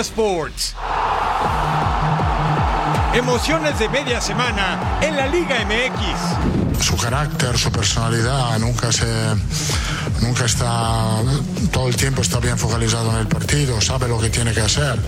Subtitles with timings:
[0.00, 0.74] Sports.
[3.14, 6.84] Emociones de media semana en la Liga MX.
[6.84, 9.06] Su carácter, su personalidad, nunca se,
[10.20, 11.22] nunca está,
[11.72, 14.98] todo el tiempo está bien focalizado en el partido, sabe lo que tiene que hacer.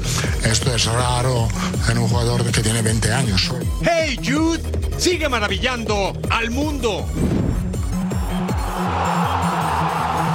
[0.42, 1.46] Esto es raro
[1.88, 3.52] en un jugador que tiene 20 años.
[3.82, 4.62] Hey Jude,
[4.98, 7.06] sigue maravillando al mundo.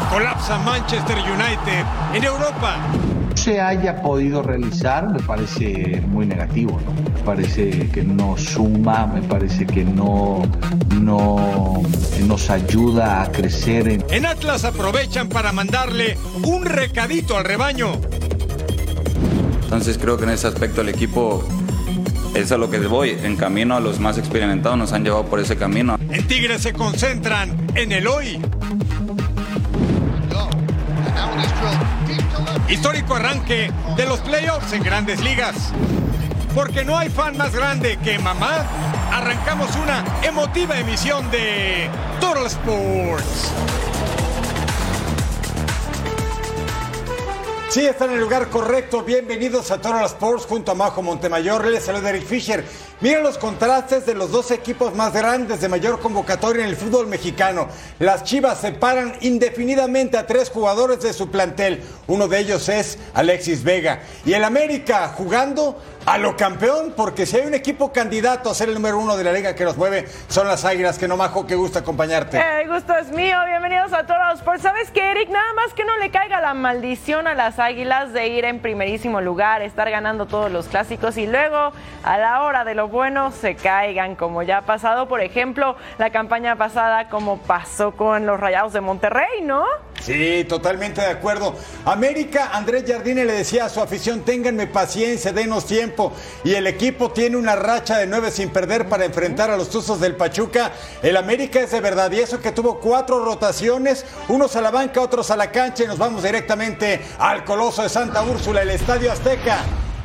[0.09, 1.83] Colapsa Manchester United
[2.13, 2.77] en Europa
[3.45, 6.93] se haya podido realizar me parece muy negativo, ¿no?
[6.93, 10.41] Me parece que no suma, me parece que no,
[10.99, 11.83] no
[12.27, 13.87] nos ayuda a crecer.
[13.87, 14.03] En...
[14.09, 17.91] en Atlas aprovechan para mandarle un recadito al rebaño.
[19.61, 21.47] Entonces creo que en ese aspecto el equipo
[22.33, 23.11] es a lo que voy.
[23.11, 25.99] En camino a los más experimentados nos han llevado por ese camino.
[26.09, 28.41] En Tigres se concentran en el hoy.
[32.69, 35.71] Histórico arranque de los playoffs en grandes ligas.
[36.55, 38.65] Porque no hay fan más grande que mamá.
[39.11, 43.51] Arrancamos una emotiva emisión de Total Sports.
[47.75, 49.03] Sí, están en el lugar correcto.
[49.03, 51.67] Bienvenidos a Total Sports junto a Majo Montemayor.
[51.67, 52.63] Les saluda Eric Fisher.
[53.01, 57.07] Miren los contrastes de los dos equipos más grandes de mayor convocatoria en el fútbol
[57.07, 57.67] mexicano.
[57.99, 61.83] Las Chivas separan indefinidamente a tres jugadores de su plantel.
[62.07, 64.03] Uno de ellos es Alexis Vega.
[64.25, 68.69] Y el América jugando a lo campeón, porque si hay un equipo candidato a ser
[68.69, 71.47] el número uno de la liga que nos mueve, son las Águilas, que no majo,
[71.47, 72.41] que gusta acompañarte.
[72.61, 74.41] El gusto es mío, bienvenidos a todos.
[74.41, 78.13] Por sabes que Eric, nada más que no le caiga la maldición a las Águilas
[78.13, 81.71] de ir en primerísimo lugar, estar ganando todos los clásicos y luego
[82.03, 86.11] a la hora de lo bueno se caigan, como ya ha pasado, por ejemplo, la
[86.11, 89.65] campaña pasada, como pasó con los Rayados de Monterrey, ¿no?
[90.01, 91.55] Sí, totalmente de acuerdo.
[91.83, 96.13] América, Andrés Jardine le decía a su afición, ténganme paciencia, denos tiempo.
[96.43, 99.99] Y el equipo tiene una racha de nueve sin perder para enfrentar a los Tuzos
[99.99, 100.73] del Pachuca.
[101.01, 102.11] El América es de verdad.
[102.11, 105.83] Y eso que tuvo cuatro rotaciones, unos a la banca, otros a la cancha.
[105.83, 109.57] Y nos vamos directamente al Coloso de Santa Úrsula, el Estadio Azteca.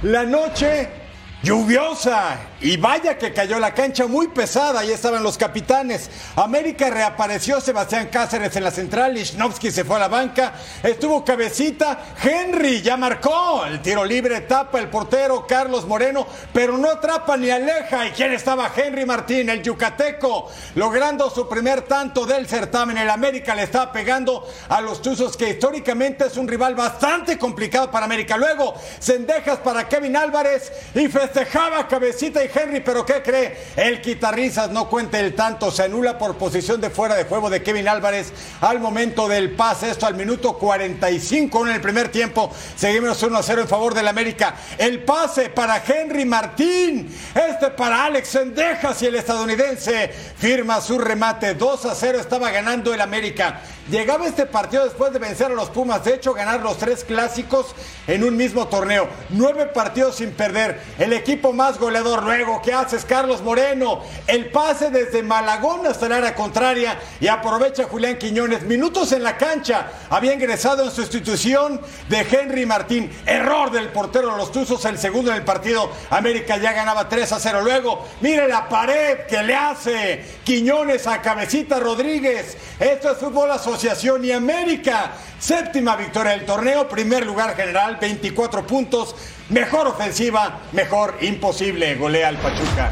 [0.02, 0.99] La noche
[1.42, 6.10] lluviosa y vaya que cayó la cancha muy pesada, ahí estaban los capitanes.
[6.36, 10.52] América reapareció Sebastián Cáceres en la central, Lichnowsky se fue a la banca,
[10.82, 16.90] estuvo cabecita, Henry ya marcó, el tiro libre tapa el portero Carlos Moreno, pero no
[16.90, 18.06] atrapa ni aleja.
[18.06, 18.70] ¿Y quién estaba?
[18.74, 22.98] Henry Martín, el yucateco, logrando su primer tanto del certamen.
[22.98, 27.90] El América le estaba pegando a los Tuzos, que históricamente es un rival bastante complicado
[27.90, 28.36] para América.
[28.36, 33.56] Luego, cendejas para Kevin Álvarez y festejaba cabecita y Henry, pero ¿qué cree?
[33.76, 37.62] El quitarrizas no cuenta el tanto, se anula por posición de fuera de juego de
[37.62, 42.52] Kevin Álvarez al momento del pase, esto al minuto 45 en el primer tiempo.
[42.74, 44.56] Seguimos 1 a 0 en favor del América.
[44.76, 51.54] El pase para Henry Martín, este para Alex Sendejas y el estadounidense firma su remate.
[51.54, 53.60] 2 a 0 estaba ganando el América.
[53.90, 57.74] Llegaba este partido después de vencer a los Pumas, de hecho ganar los tres clásicos
[58.06, 59.08] en un mismo torneo.
[59.30, 60.80] Nueve partidos sin perder.
[60.96, 62.62] El equipo más goleador luego.
[62.62, 64.00] ¿Qué haces, Carlos Moreno?
[64.28, 68.62] El pase desde Malagón hasta el área contraria y aprovecha Julián Quiñones.
[68.62, 69.88] Minutos en la cancha.
[70.08, 73.10] Había ingresado en sustitución de Henry Martín.
[73.26, 75.90] Error del portero de los Tuzos, el segundo en el partido.
[76.10, 77.62] América ya ganaba 3 a 0.
[77.62, 82.56] Luego, mire la pared que le hace Quiñones a Cabecita Rodríguez.
[82.78, 85.12] Esto es fútbol asociado Y América.
[85.38, 89.16] Séptima victoria del torneo, primer lugar general, 24 puntos.
[89.48, 91.94] Mejor ofensiva, mejor imposible.
[91.94, 92.90] Golea al Pachuca.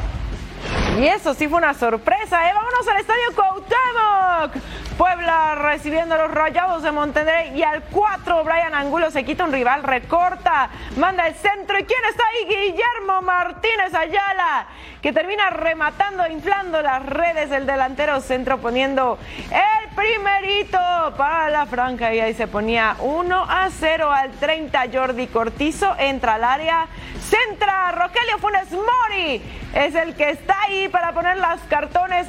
[0.98, 2.54] Y eso sí fue una sorpresa, ¿eh?
[2.54, 4.87] Vámonos al Estadio Cuauhtémoc.
[4.98, 9.52] Puebla recibiendo a los Rayados de Monterrey y al 4 Brian Angulo se quita un
[9.52, 11.78] rival, recorta, manda el centro.
[11.78, 12.46] ¿Y quién está ahí?
[12.48, 14.66] Guillermo Martínez Ayala,
[15.00, 19.20] que termina rematando, inflando las redes del delantero centro, poniendo
[19.52, 20.78] el primerito
[21.16, 22.12] para la franja.
[22.12, 24.82] Y ahí se ponía 1 a 0 al 30.
[24.92, 26.88] Jordi Cortizo entra al área,
[27.20, 29.40] centra Rogelio Funes Mori.
[29.74, 32.26] Es el que está ahí para poner las cartones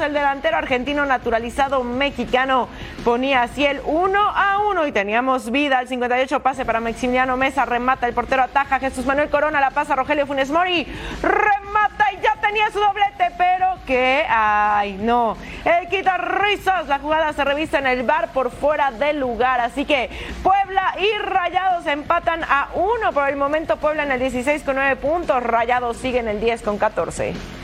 [0.00, 2.68] El delantero argentino naturalizado mexicano
[3.04, 5.80] ponía así el 1 a 1 y teníamos vida.
[5.80, 9.94] El 58 pase para Maximiliano Mesa, remata el portero ataja Jesús Manuel Corona, la pasa
[9.94, 10.84] Rogelio Funes Mori,
[11.22, 17.32] remata y ya tenía su doblete, pero que, ay no, el quita risas, la jugada
[17.32, 20.10] se revisa en el bar por fuera del lugar, así que
[20.42, 24.96] Puebla y Rayados empatan a 1 por el momento, Puebla en el 16 con 9
[24.96, 27.63] puntos, Rayados sigue en el 10 con 14.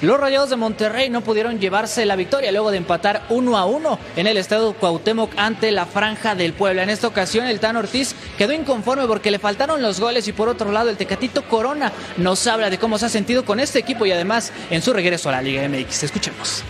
[0.00, 3.98] Los Rayados de Monterrey no pudieron llevarse la victoria luego de empatar uno a uno
[4.16, 6.84] en el estadio Cuauhtémoc ante la Franja del Puebla.
[6.84, 10.48] En esta ocasión el Tan Ortiz quedó inconforme porque le faltaron los goles y por
[10.48, 14.06] otro lado el Tecatito Corona nos habla de cómo se ha sentido con este equipo
[14.06, 16.04] y además en su regreso a la Liga MX.
[16.04, 16.62] Escuchemos.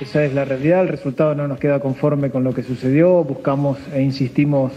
[0.00, 3.76] Esa es la realidad, el resultado no nos queda conforme con lo que sucedió, buscamos
[3.92, 4.72] e insistimos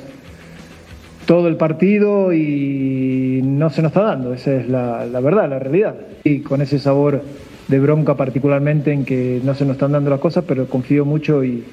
[1.25, 5.95] todo el partido y no se nos está dando, esa es la, verdad, la realidad.
[6.25, 7.23] Y con ese sabor
[7.73, 11.43] de bronca particularmente en que no se nos están dando las cosas, pero confío mucho
[11.43, 11.63] y,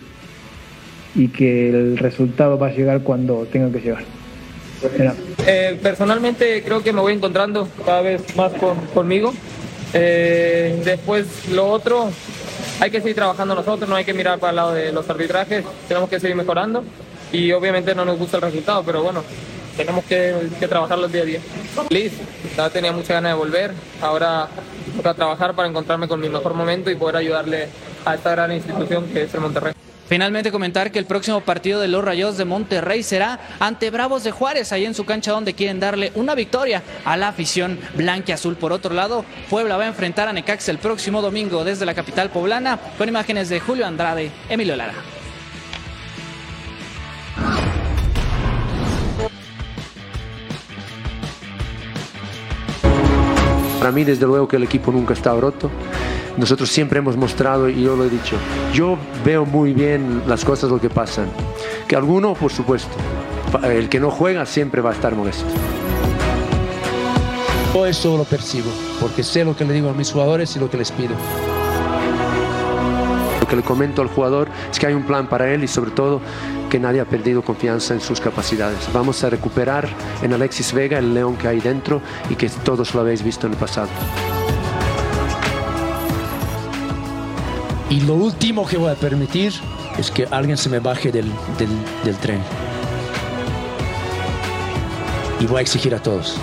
[1.14, 4.02] y que el resultado va a llegar cuando tenga que llegar.
[5.46, 9.34] Eh, personalmente creo que me voy encontrando cada vez más con, conmigo.
[9.92, 12.08] Eh, después lo otro,
[12.80, 15.66] hay que seguir trabajando nosotros, no hay que mirar para el lado de los arbitrajes,
[15.86, 16.82] tenemos que seguir mejorando
[17.30, 19.22] y obviamente no nos gusta el resultado, pero bueno,
[19.76, 21.40] tenemos que, que trabajarlo día a día.
[21.88, 22.12] Feliz,
[22.56, 24.48] ya tenía mucha ganas de volver, ahora
[24.90, 27.68] toca trabajar para encontrarme con mi mejor momento y poder ayudarle
[28.04, 29.72] a esta gran institución que es el Monterrey.
[30.10, 34.32] Finalmente comentar que el próximo partido de los Rayos de Monterrey será ante Bravos de
[34.32, 38.56] Juárez, ahí en su cancha donde quieren darle una victoria a la afición blanca azul.
[38.56, 42.30] Por otro lado, Puebla va a enfrentar a Necaxa el próximo domingo desde la capital
[42.30, 44.94] poblana con imágenes de Julio Andrade, Emilio Lara.
[53.80, 55.70] Para mí, desde luego que el equipo nunca está roto.
[56.36, 58.36] Nosotros siempre hemos mostrado, y yo lo he dicho,
[58.74, 61.30] yo veo muy bien las cosas, lo que pasan.
[61.88, 62.90] Que alguno, por supuesto,
[63.64, 65.46] el que no juega siempre va a estar molesto.
[67.72, 70.68] Todo eso lo percibo, porque sé lo que le digo a mis jugadores y lo
[70.68, 71.14] que les pido.
[73.40, 75.90] Lo que le comento al jugador es que hay un plan para él y sobre
[75.90, 76.20] todo
[76.70, 78.90] que nadie ha perdido confianza en sus capacidades.
[78.94, 79.86] Vamos a recuperar
[80.22, 82.00] en Alexis Vega el león que hay dentro
[82.30, 83.88] y que todos lo habéis visto en el pasado.
[87.90, 89.52] Y lo último que voy a permitir
[89.98, 91.30] es que alguien se me baje del,
[92.04, 92.40] del, tren.
[95.40, 96.38] Y voy a exigir a todos.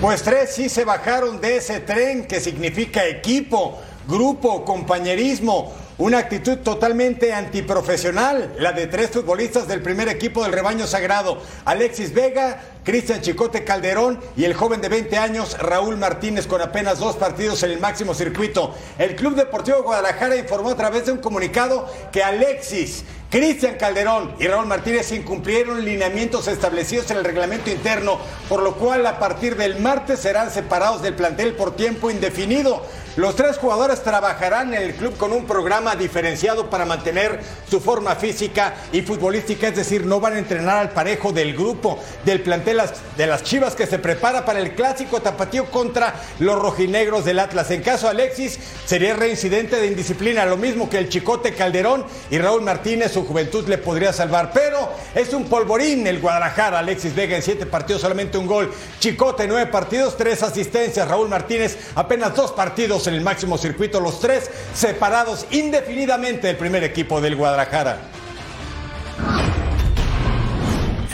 [0.00, 6.58] Pues tres sí se bajaron de ese tren que significa equipo, grupo, compañerismo, una actitud
[6.58, 13.22] totalmente antiprofesional, la de tres futbolistas del primer equipo del rebaño sagrado, Alexis Vega, Cristian
[13.22, 17.70] Chicote Calderón y el joven de 20 años Raúl Martínez con apenas dos partidos en
[17.70, 18.74] el máximo circuito.
[18.98, 23.04] El Club Deportivo Guadalajara informó a través de un comunicado que Alexis
[23.34, 28.16] Cristian Calderón y Raúl Martínez incumplieron lineamientos establecidos en el reglamento interno,
[28.48, 32.86] por lo cual a partir del martes serán separados del plantel por tiempo indefinido.
[33.16, 38.14] Los tres jugadores trabajarán en el club con un programa diferenciado para mantener su forma
[38.14, 42.73] física y futbolística, es decir, no van a entrenar al parejo del grupo, del plantel
[43.16, 47.70] de las Chivas que se prepara para el clásico tapatío contra los rojinegros del Atlas.
[47.70, 52.62] En caso Alexis, sería reincidente de indisciplina, lo mismo que el Chicote Calderón y Raúl
[52.62, 56.80] Martínez, su juventud le podría salvar, pero es un polvorín el Guadalajara.
[56.80, 58.72] Alexis Vega en siete partidos, solamente un gol.
[58.98, 61.08] Chicote, nueve partidos, tres asistencias.
[61.08, 66.84] Raúl Martínez, apenas dos partidos en el máximo circuito, los tres separados indefinidamente del primer
[66.84, 67.98] equipo del Guadalajara.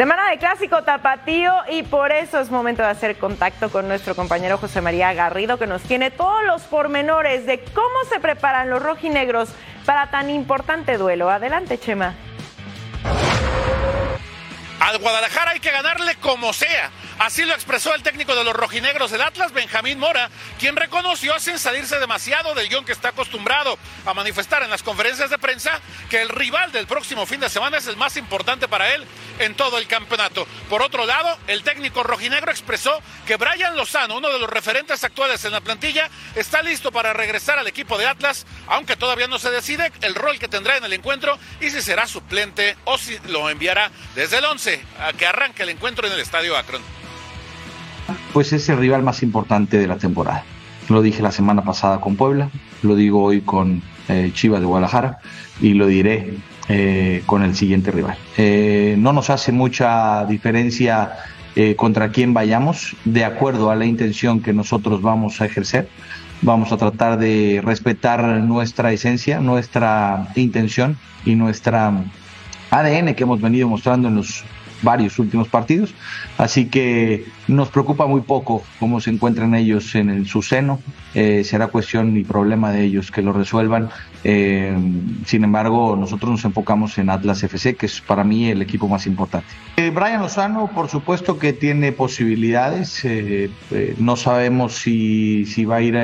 [0.01, 4.57] Semana de clásico tapatío y por eso es momento de hacer contacto con nuestro compañero
[4.57, 9.51] José María Garrido que nos tiene todos los pormenores de cómo se preparan los rojinegros
[9.85, 11.29] para tan importante duelo.
[11.29, 12.15] Adelante, Chema.
[14.81, 16.91] Al Guadalajara hay que ganarle como sea.
[17.21, 21.59] Así lo expresó el técnico de los rojinegros del Atlas, Benjamín Mora, quien reconoció sin
[21.59, 26.23] salirse demasiado del guion que está acostumbrado a manifestar en las conferencias de prensa que
[26.23, 29.05] el rival del próximo fin de semana es el más importante para él
[29.39, 30.47] en todo el campeonato.
[30.71, 35.45] Por otro lado, el técnico rojinegro expresó que Brian Lozano, uno de los referentes actuales
[35.45, 39.51] en la plantilla, está listo para regresar al equipo de Atlas, aunque todavía no se
[39.51, 43.51] decide el rol que tendrá en el encuentro y si será suplente o si lo
[43.51, 46.83] enviará desde el 11 a que arranque el encuentro en el Estadio Akron
[48.33, 50.45] pues es el rival más importante de la temporada.
[50.89, 52.51] Lo dije la semana pasada con Puebla,
[52.83, 55.19] lo digo hoy con eh, Chivas de Guadalajara
[55.61, 56.35] y lo diré
[56.69, 58.17] eh, con el siguiente rival.
[58.37, 61.13] Eh, no nos hace mucha diferencia
[61.77, 65.89] contra quién vayamos, de acuerdo a la intención que nosotros vamos a ejercer.
[66.41, 70.97] Vamos a tratar de respetar nuestra esencia, nuestra intención
[71.27, 71.93] y nuestra
[72.71, 74.43] ADN que hemos venido mostrando en los
[74.83, 75.95] varios últimos partidos,
[76.39, 80.81] así que nos preocupa muy poco cómo se encuentran ellos en su seno,
[81.15, 83.91] eh, será cuestión y problema de ellos que lo resuelvan.
[84.25, 84.77] Eh,
[85.27, 89.07] sin embargo, nosotros nos enfocamos en Atlas FC, que es para mí el equipo más
[89.07, 89.49] importante.
[89.77, 93.05] Eh, Brian Lozano, por supuesto que tiene posibilidades,
[93.99, 95.99] no sabemos si, si va a ir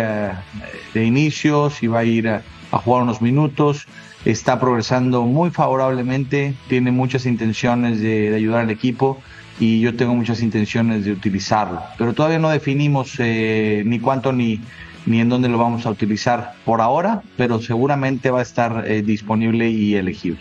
[0.95, 2.43] de inicio, si va a ir a
[2.79, 3.87] jugar unos minutos
[4.27, 9.19] está progresando muy favorablemente, tiene muchas intenciones de, ayudar al equipo
[9.61, 11.81] y yo tengo muchas intenciones de utilizarlo.
[11.97, 14.61] Pero todavía no definimos eh, ni cuánto ni,
[15.07, 19.03] ni en dónde lo vamos a utilizar por ahora, pero seguramente va a estar eh,
[19.03, 20.41] disponible y elegible.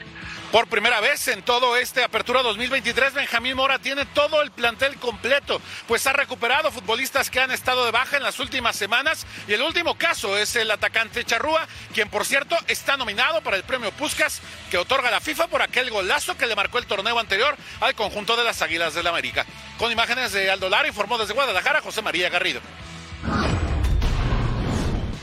[0.51, 5.61] Por primera vez en todo este Apertura 2023, Benjamín Mora tiene todo el plantel completo,
[5.87, 9.61] pues ha recuperado futbolistas que han estado de baja en las últimas semanas y el
[9.61, 14.41] último caso es el atacante Charrúa, quien por cierto está nominado para el premio Puskas
[14.71, 18.37] que otorga la FIFA por aquel golazo que le marcó el torneo anterior al conjunto
[18.37, 19.45] de las Águilas del la América.
[19.77, 22.61] Con imágenes de Aldo Lara informó desde Guadalajara José María Garrido.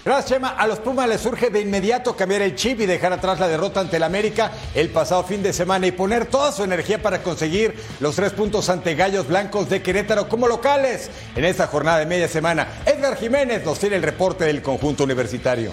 [0.04, 0.49] Gracias, Chema.
[0.49, 3.78] A los Pumas les surge de inmediato cambiar el chip y dejar atrás la derrota
[3.78, 7.76] ante el América el pasado fin de semana y poner toda su energía para conseguir
[8.00, 12.26] los tres puntos ante Gallos Blancos de Querétaro como locales en esta jornada de media
[12.26, 12.66] semana.
[12.85, 15.71] Edgar Jiménez nos tiene el reporte del conjunto universitario.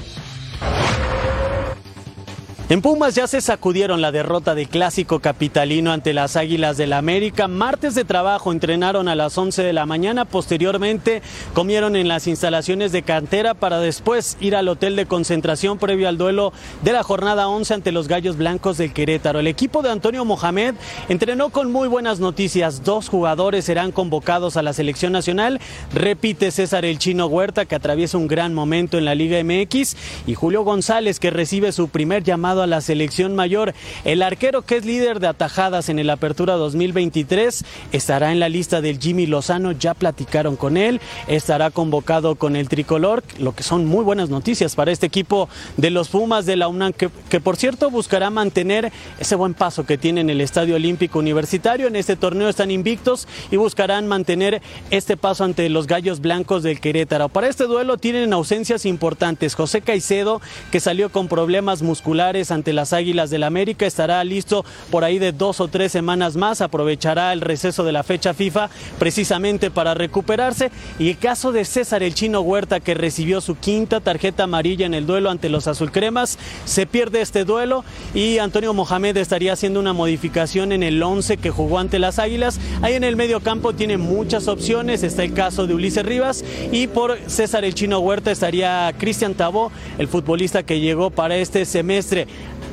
[2.69, 6.99] En Pumas ya se sacudieron la derrota de clásico capitalino ante las Águilas del la
[6.99, 7.47] América.
[7.47, 10.25] Martes de trabajo entrenaron a las 11 de la mañana.
[10.25, 11.23] Posteriormente
[11.55, 16.19] comieron en las instalaciones de cantera para después ir al hotel de concentración previo al
[16.19, 19.39] duelo de la jornada 11 ante los Gallos Blancos del Querétaro.
[19.39, 20.75] El equipo de Antonio Mohamed
[21.09, 22.83] entrenó con muy buenas noticias.
[22.83, 25.59] Dos jugadores serán convocados a la selección nacional.
[25.91, 29.97] Repite César el Chino Huerta que atraviesa un gran momento en la Liga MX
[30.27, 33.73] y Julio González que recibe su primer llamado a la selección mayor.
[34.03, 38.81] El arquero que es líder de atajadas en el Apertura 2023 estará en la lista
[38.81, 43.85] del Jimmy Lozano, ya platicaron con él, estará convocado con el tricolor, lo que son
[43.85, 47.89] muy buenas noticias para este equipo de los Pumas de la UNAM, que, por cierto
[47.89, 51.87] buscará mantener ese buen paso que tiene en el Estadio Olímpico Universitario.
[51.87, 56.79] En este torneo están invictos y buscarán mantener este paso ante los Gallos Blancos del
[56.79, 57.29] Querétaro.
[57.29, 59.55] Para este duelo tienen ausencias importantes.
[59.55, 63.85] José Caicedo, que salió con problemas musculares ante las Águilas del América.
[63.85, 66.61] Estará listo por ahí de dos o tres semanas más.
[66.61, 70.71] Aprovechará el receso de la fecha FIFA precisamente para recuperarse.
[70.97, 74.93] Y el caso de César el Chino Huerta, que recibió su quinta tarjeta amarilla en
[74.93, 79.93] el duelo ante los Azulcremas, se pierde este duelo y Antonio Mohamed estaría haciendo una
[79.93, 82.59] modificación en el 11 que jugó ante las Águilas.
[82.81, 85.03] Ahí en el medio campo tiene muchas opciones.
[85.03, 89.71] Está el caso de Ulises Rivas y por César el Chino Huerta estaría Cristian Tabó,
[89.97, 92.27] el futbolista que llegó para este semestre.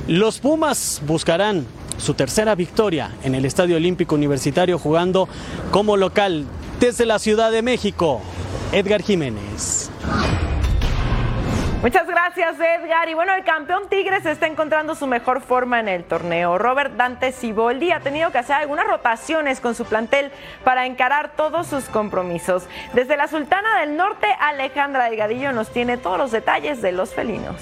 [0.08, 1.66] Los Pumas buscarán
[1.98, 5.28] su tercera victoria en el Estadio Olímpico Universitario jugando
[5.72, 6.46] como local
[6.78, 8.20] desde la Ciudad de México.
[8.70, 9.90] Edgar Jiménez.
[11.82, 13.08] Muchas gracias Edgar.
[13.08, 16.56] Y bueno, el campeón Tigres está encontrando su mejor forma en el torneo.
[16.56, 20.30] Robert Dante Siboldi ha tenido que hacer algunas rotaciones con su plantel
[20.62, 22.68] para encarar todos sus compromisos.
[22.92, 27.56] Desde la Sultana del Norte, Alejandra Delgadillo nos tiene todos los detalles de los felinos.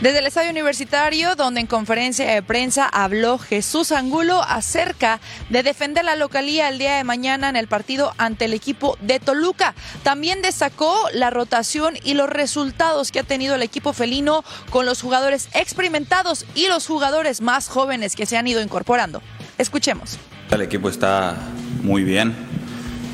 [0.00, 6.06] Desde el Estadio Universitario, donde en conferencia de prensa habló Jesús Angulo acerca de defender
[6.06, 9.74] la localía el día de mañana en el partido ante el equipo de Toluca.
[10.02, 15.02] También destacó la rotación y los resultados que ha tenido el equipo felino con los
[15.02, 19.20] jugadores experimentados y los jugadores más jóvenes que se han ido incorporando.
[19.58, 20.18] Escuchemos.
[20.50, 21.36] El equipo está
[21.82, 22.34] muy bien,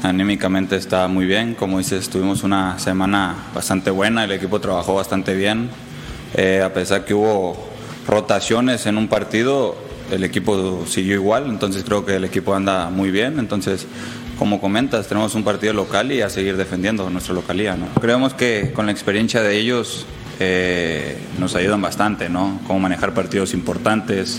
[0.04, 1.56] anímicamente está muy bien.
[1.56, 5.68] Como dices, tuvimos una semana bastante buena, el equipo trabajó bastante bien
[6.36, 7.56] eh, a pesar que hubo
[8.06, 9.76] rotaciones en un partido,
[10.10, 13.86] el equipo siguió igual, entonces creo que el equipo anda muy bien, entonces
[14.38, 17.74] como comentas, tenemos un partido local y a seguir defendiendo nuestra localía.
[18.00, 20.04] Creemos que con la experiencia de ellos
[20.38, 22.60] eh, nos ayudan bastante, ¿no?
[22.66, 24.38] Cómo manejar partidos importantes,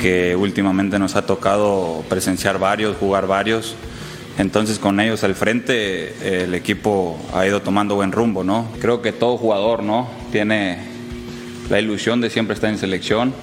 [0.00, 3.76] que últimamente nos ha tocado presenciar varios, jugar varios.
[4.38, 8.66] Entonces con ellos al frente el equipo ha ido tomando buen rumbo, ¿no?
[8.80, 10.08] Creo que todo jugador, ¿no?
[10.32, 10.97] Tiene
[11.70, 13.34] la ilusión de siempre estar en selección.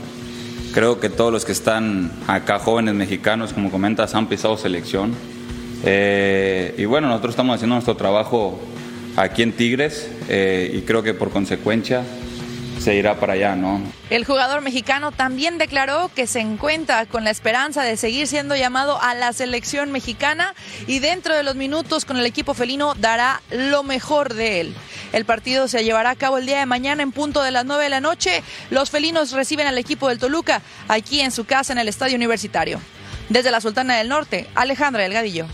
[0.74, 5.14] Creo que todos los que están acá, jóvenes mexicanos, como comentas, han pisado selección.
[5.84, 8.60] Eh, y bueno, nosotros estamos haciendo nuestro trabajo
[9.16, 12.04] aquí en Tigres eh, y creo que por consecuencia
[12.80, 13.82] se irá para allá, ¿no?
[14.10, 19.02] El jugador mexicano también declaró que se encuentra con la esperanza de seguir siendo llamado
[19.02, 20.54] a la selección mexicana
[20.88, 24.76] y dentro de los minutos con el equipo felino dará lo mejor de él.
[25.14, 27.84] El partido se llevará a cabo el día de mañana en punto de las 9
[27.84, 28.44] de la noche.
[28.70, 32.80] Los felinos reciben al equipo del Toluca aquí en su casa en el Estadio Universitario.
[33.30, 35.48] Desde la Sultana del Norte, Alejandra Delgadillo.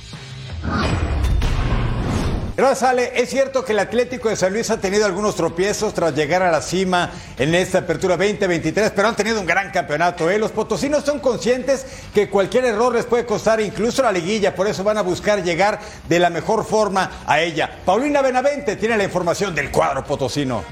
[2.55, 3.13] Gracias, Ale.
[3.15, 6.51] Es cierto que el Atlético de San Luis ha tenido algunos tropiezos tras llegar a
[6.51, 10.29] la cima en esta apertura 2023, pero han tenido un gran campeonato.
[10.29, 10.37] ¿eh?
[10.37, 14.83] Los potosinos son conscientes que cualquier error les puede costar incluso la liguilla, por eso
[14.83, 15.79] van a buscar llegar
[16.09, 17.79] de la mejor forma a ella.
[17.85, 20.63] Paulina Benavente tiene la información del cuadro potosino.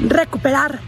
[0.00, 0.80] Recuperar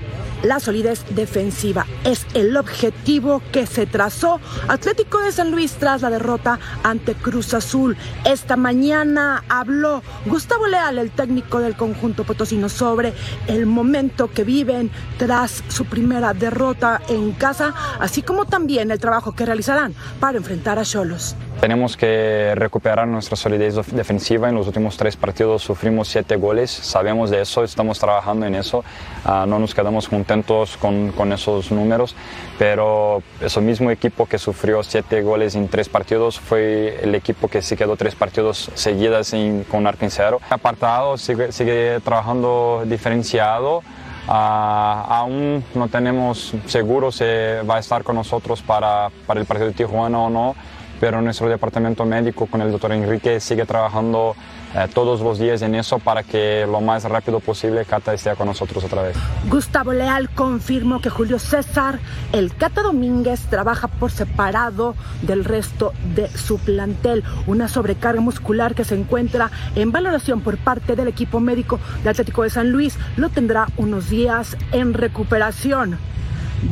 [0.42, 6.10] la solidez defensiva es el objetivo que se trazó Atlético de San Luis tras la
[6.10, 7.96] derrota ante Cruz Azul.
[8.24, 13.12] Esta mañana habló Gustavo Leal, el técnico del conjunto potosino, sobre
[13.46, 19.32] el momento que viven tras su primera derrota en casa, así como también el trabajo
[19.32, 21.36] que realizarán para enfrentar a Cholos.
[21.60, 24.48] Tenemos que recuperar nuestra solidez defensiva.
[24.48, 26.70] En los últimos tres partidos sufrimos siete goles.
[26.70, 28.82] Sabemos de eso, estamos trabajando en eso.
[29.26, 32.16] Uh, no nos quedamos contentos con, con, esos números,
[32.58, 37.60] pero ese mismo equipo que sufrió siete goles en tres partidos fue el equipo que
[37.60, 40.40] se quedó tres partidos seguidas en, con arco en cero.
[40.48, 43.82] Apartado sigue, sigue trabajando diferenciado.
[44.26, 49.68] Uh, aún no tenemos seguro si va a estar con nosotros para, para el partido
[49.68, 50.54] de Tijuana o no
[51.00, 54.36] pero nuestro departamento médico con el doctor Enrique sigue trabajando
[54.74, 58.46] eh, todos los días en eso para que lo más rápido posible Cata esté con
[58.46, 59.16] nosotros otra vez.
[59.48, 61.98] Gustavo Leal confirmó que Julio César,
[62.32, 67.24] el Cata Domínguez, trabaja por separado del resto de su plantel.
[67.46, 72.42] Una sobrecarga muscular que se encuentra en valoración por parte del equipo médico de Atlético
[72.42, 75.98] de San Luis lo tendrá unos días en recuperación.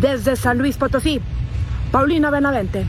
[0.00, 1.22] Desde San Luis Potosí,
[1.90, 2.84] Paulina Benavente.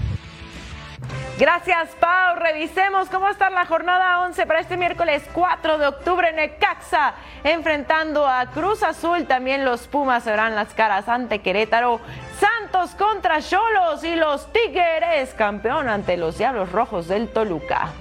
[1.39, 2.35] Gracias, Pau.
[2.35, 6.33] Revisemos cómo está la jornada 11 para este miércoles 4 de octubre.
[6.33, 7.13] Necaxa
[7.45, 9.25] enfrentando a Cruz Azul.
[9.25, 12.01] También los Pumas se verán las caras ante Querétaro.
[12.41, 17.93] Santos contra Cholos y los Tigres, campeón ante los Diablos Rojos del Toluca.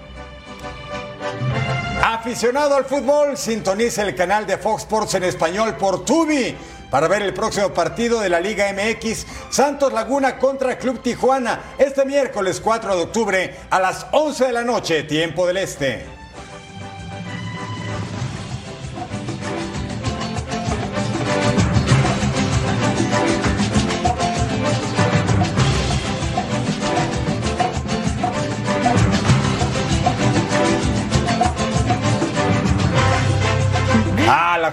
[2.02, 6.56] Aficionado al fútbol, sintoniza el canal de Fox Sports en español por Tubi
[6.90, 12.04] para ver el próximo partido de la Liga MX Santos Laguna contra Club Tijuana este
[12.04, 16.17] miércoles 4 de octubre a las 11 de la noche, tiempo del Este.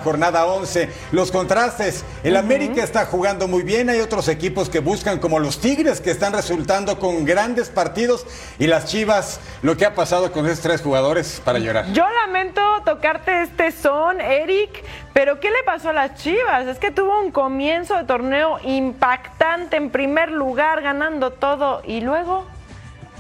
[0.06, 2.06] Jornada 11, los contrastes.
[2.24, 6.12] El América está jugando muy bien, hay otros equipos que buscan como los Tigres que
[6.12, 8.24] están resultando con grandes partidos
[8.60, 11.92] y las Chivas, lo que ha pasado con esos tres jugadores para llorar.
[11.92, 16.68] Yo lamento tocarte este son, Eric, pero ¿qué le pasó a las Chivas?
[16.68, 22.46] Es que tuvo un comienzo de torneo impactante en primer lugar, ganando todo y luego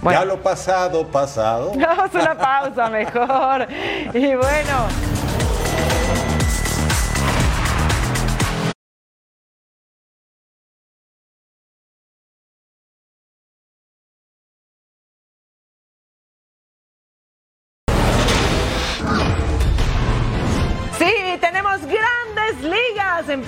[0.02, 0.20] bueno.
[0.20, 1.72] Ya lo pasado, pasado.
[1.76, 3.68] Vamos a una pausa mejor.
[4.14, 5.15] Y bueno.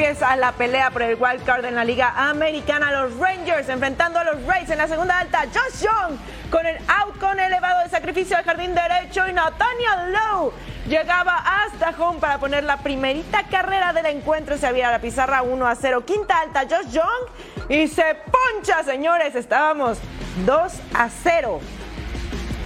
[0.07, 2.93] Empieza la pelea por el wild card en la Liga Americana.
[2.93, 5.43] Los Rangers enfrentando a los Rays en la segunda alta.
[5.53, 6.17] Josh Young
[6.49, 10.53] con el out con elevado de sacrificio al jardín derecho y Nathaniel Lowe
[10.87, 14.57] llegaba hasta home para poner la primerita carrera del encuentro.
[14.57, 16.05] Se abría la pizarra 1 a 0.
[16.05, 19.35] Quinta alta, Josh Young y se poncha, señores.
[19.35, 19.97] Estábamos
[20.45, 21.59] 2 a 0.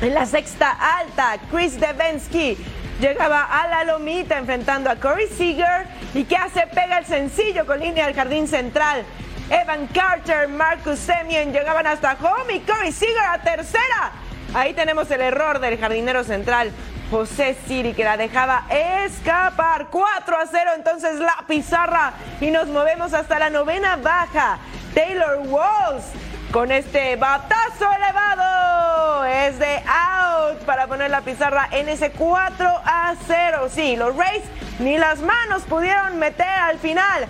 [0.01, 2.55] En la sexta alta, Chris Devensky
[3.01, 7.79] llegaba a la lomita enfrentando a Corey Seager y que hace pega el sencillo con
[7.79, 9.03] línea al jardín central.
[9.49, 14.11] Evan Carter, Marcus Semien llegaban hasta home y Corey Seager a tercera.
[14.53, 16.71] Ahí tenemos el error del jardinero central.
[17.09, 23.13] José Siri que la dejaba escapar 4 a 0 entonces la pizarra y nos movemos
[23.13, 24.59] hasta la novena baja
[24.93, 26.05] Taylor Walls
[26.53, 28.80] con este batazo elevado
[29.25, 34.43] es de out para poner la pizarra en ese 4 a 0 sí los Rays
[34.79, 37.27] ni las manos pudieron meter al final.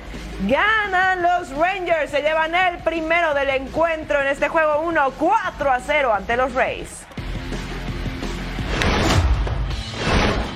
[0.47, 5.79] Ganan los Rangers se llevan el primero del encuentro en este juego 1 4 a
[5.79, 6.88] 0 ante los Rays.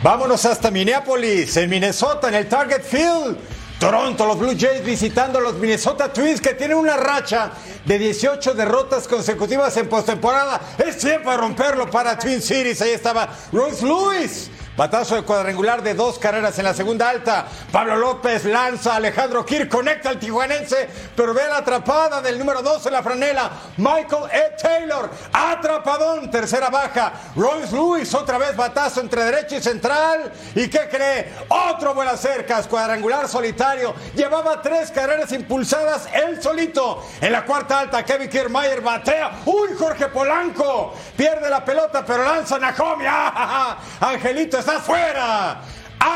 [0.01, 3.54] Vámonos hasta Minneapolis, en Minnesota, en el Target Field.
[3.79, 7.51] Toronto, los Blue Jays visitando a los Minnesota Twins que tienen una racha
[7.83, 10.61] de 18 derrotas consecutivas en postemporada.
[10.77, 12.81] Es tiempo de romperlo para Twin Cities.
[12.81, 17.45] Ahí estaba Royce Lewis Batazo de cuadrangular de dos carreras en la segunda alta.
[17.71, 22.85] Pablo López lanza, Alejandro Kir conecta al tijuanense, pero ve la atrapada del número dos
[22.85, 23.49] en la franela.
[23.77, 24.55] Michael E.
[24.61, 27.13] Taylor, atrapadón, tercera baja.
[27.37, 30.29] Royce Lewis, otra vez batazo entre derecha y central.
[30.55, 31.31] ¿Y qué cree?
[31.47, 33.95] Otro vuela cercas, cuadrangular solitario.
[34.13, 37.01] Llevaba tres carreras impulsadas él solito.
[37.21, 39.39] En la cuarta alta, Kevin Kiermaier batea.
[39.45, 40.93] ¡Uy, Jorge Polanco!
[41.15, 43.05] Pierde la pelota, pero lanza Nahomi.
[43.07, 45.61] ¡Ah, Angelito está fuera.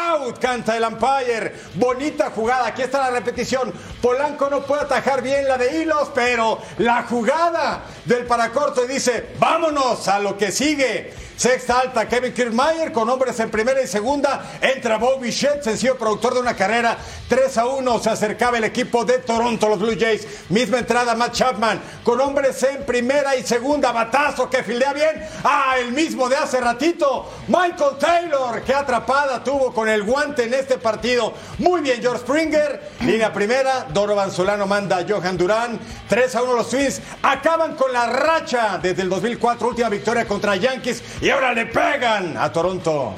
[0.09, 1.53] Out, canta el umpire.
[1.75, 2.67] Bonita jugada.
[2.67, 3.71] Aquí está la repetición.
[4.01, 10.07] Polanco no puede atajar bien la de hilos, pero la jugada del paracorto dice: Vámonos
[10.07, 11.13] a lo que sigue.
[11.39, 14.59] Sexta alta, Kevin Kiermaier con hombres en primera y segunda.
[14.59, 16.97] Entra Bob Bichette, sencillo productor de una carrera.
[17.29, 20.27] 3 a 1 se acercaba el equipo de Toronto, los Blue Jays.
[20.49, 23.93] Misma entrada, Matt Chapman con hombres en primera y segunda.
[23.93, 25.29] Batazo que fildea bien.
[25.45, 27.31] Ah, el mismo de hace ratito.
[27.47, 31.33] Michael Taylor, que atrapada tuvo con el guante en este partido.
[31.57, 32.91] Muy bien, George Springer.
[33.01, 35.79] Línea primera, Donovan Solano manda a Johan Durán.
[36.07, 37.01] 3 a 1 los Twins.
[37.21, 41.03] Acaban con la racha desde el 2004, última victoria contra Yankees.
[41.21, 43.15] Y ahora le pegan a Toronto.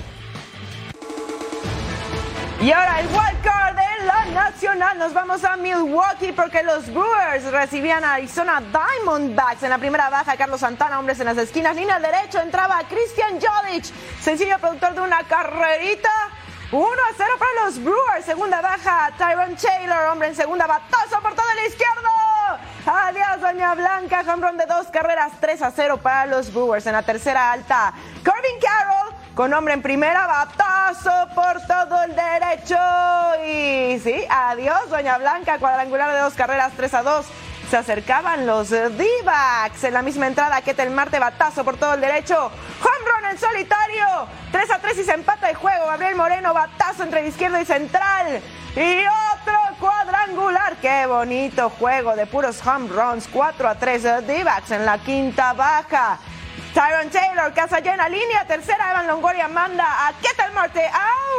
[2.61, 4.97] Y ahora el wild card de la Nacional.
[4.99, 9.63] Nos vamos a Milwaukee porque los Brewers recibían a Arizona Diamondbacks.
[9.63, 11.75] En la primera baja, Carlos Santana, hombres en las esquinas.
[11.75, 13.85] Línea derecho entraba Christian Jolic,
[14.21, 16.11] sencillo productor de una carrerita.
[16.71, 18.25] 1 a 0 para los Brewers.
[18.25, 22.07] Segunda baja, Tyron Taylor, hombre en segunda, batazo por todo el izquierdo.
[22.85, 24.23] Adiós, Doña Blanca.
[24.25, 26.87] Home de dos carreras, 3 a 0 para los Brewers.
[26.87, 32.77] En la tercera alta, Corbin Carroll con hombre en primera, batazo por todo el derecho.
[33.45, 35.59] Y sí, adiós, Doña Blanca.
[35.59, 37.25] Cuadrangular de dos carreras, 3 a 2.
[37.69, 40.61] Se acercaban los D-backs en la misma entrada.
[40.61, 42.51] que el Marte, batazo por todo el derecho.
[43.37, 44.27] Solitario.
[44.51, 45.87] 3 a 3 y se empata el juego.
[45.87, 48.41] Gabriel Moreno, batazo entre izquierda y central.
[48.75, 50.75] Y otro cuadrangular.
[50.77, 53.27] Qué bonito juego de puros home runs.
[53.27, 56.19] 4 a 3 D-backs en la quinta baja.
[56.73, 60.89] Tyron Taylor, casa llena, línea tercera, Evan Longoria manda a Ketel Marte,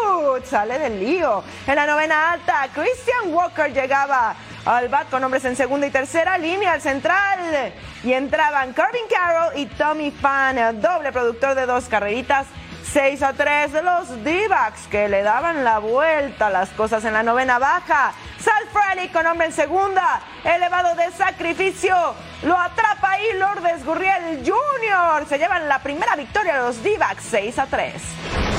[0.05, 1.43] out, sale del lío.
[1.67, 6.39] En la novena alta, Christian Walker llegaba al bat con hombres en segunda y tercera
[6.39, 7.73] línea al central.
[8.05, 12.47] Y entraban Corbin Carroll y Tommy Fan, doble productor de dos carreritas.
[12.93, 14.49] 6 a 3 de los d
[14.91, 18.13] que le daban la vuelta a las cosas en la novena baja.
[18.39, 21.95] Sal Fraley con hombre en segunda, elevado de sacrificio,
[22.43, 25.27] lo atrapa ahí Lourdes Gurriel Jr.
[25.27, 28.52] Se llevan la primera victoria a los d 6 a 3.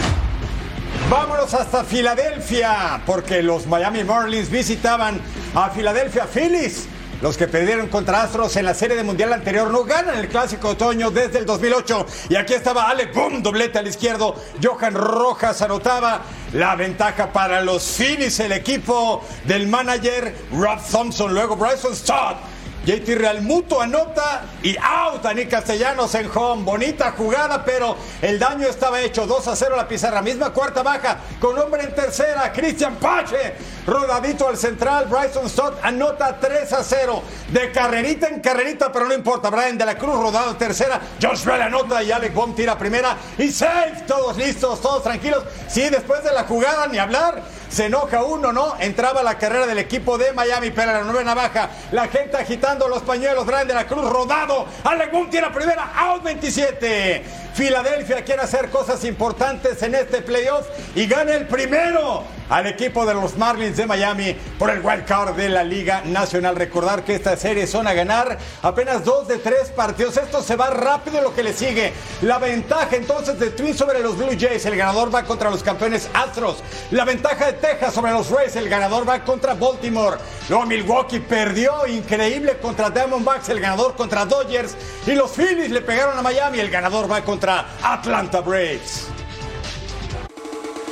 [1.14, 5.22] Vámonos hasta Filadelfia, porque los Miami Marlins visitaban
[5.54, 6.88] a Filadelfia Phillies.
[7.22, 10.70] Los que perdieron contra Astros en la serie de mundial anterior no ganan el clásico
[10.70, 12.08] otoño desde el 2008.
[12.30, 13.44] Y aquí estaba Ale, ¡pum!
[13.44, 14.36] Doblete al izquierdo.
[14.60, 16.22] Johan Rojas anotaba
[16.52, 21.32] la ventaja para los Phillies, el equipo del manager Rob Thompson.
[21.32, 22.38] Luego Bryson Stott
[22.86, 26.64] JT Real Muto anota y out a Nick Castellanos en home.
[26.64, 29.26] Bonita jugada, pero el daño estaba hecho.
[29.26, 30.22] 2 a 0 la pizarra.
[30.22, 32.52] Misma cuarta baja con hombre en tercera.
[32.52, 33.56] Cristian Pache.
[33.88, 35.06] Rodadito al central.
[35.06, 37.24] Bryson Stott anota 3 a 0.
[37.54, 39.50] De carrerita en carrerita, pero no importa.
[39.50, 41.00] Brian de la Cruz rodado en tercera.
[41.22, 43.16] Josh Bell anota y Alec Baum tira primera.
[43.38, 44.04] Y safe.
[44.06, 45.46] Todos listos, todos tranquilos.
[45.70, 47.42] Sí, después de la jugada, ni hablar
[47.74, 48.76] se enoja uno, ¿no?
[48.80, 53.02] Entraba la carrera del equipo de Miami, pero la novena baja, la gente agitando los
[53.02, 57.43] pañuelos, Brian de la Cruz rodado, Alec Boom la primera, out 27.
[57.54, 63.14] Filadelfia quiere hacer cosas importantes en este playoff y gana el primero al equipo de
[63.14, 66.56] los Marlins de Miami por el wild card de la Liga Nacional.
[66.56, 70.18] Recordar que esta serie son a ganar apenas dos de tres partidos.
[70.18, 71.94] Esto se va rápido lo que le sigue.
[72.24, 74.66] La ventaja entonces de Twins sobre los Blue Jays.
[74.66, 76.64] El ganador va contra los campeones Astros.
[76.90, 78.56] La ventaja de Texas sobre los Rays.
[78.56, 80.18] El ganador va contra Baltimore.
[80.50, 83.50] Luego Milwaukee perdió increíble contra Diamondbacks.
[83.50, 84.76] El ganador contra Dodgers.
[85.06, 86.60] Y los Phillies le pegaron a Miami.
[86.60, 89.10] El ganador va contra Atlanta Braves.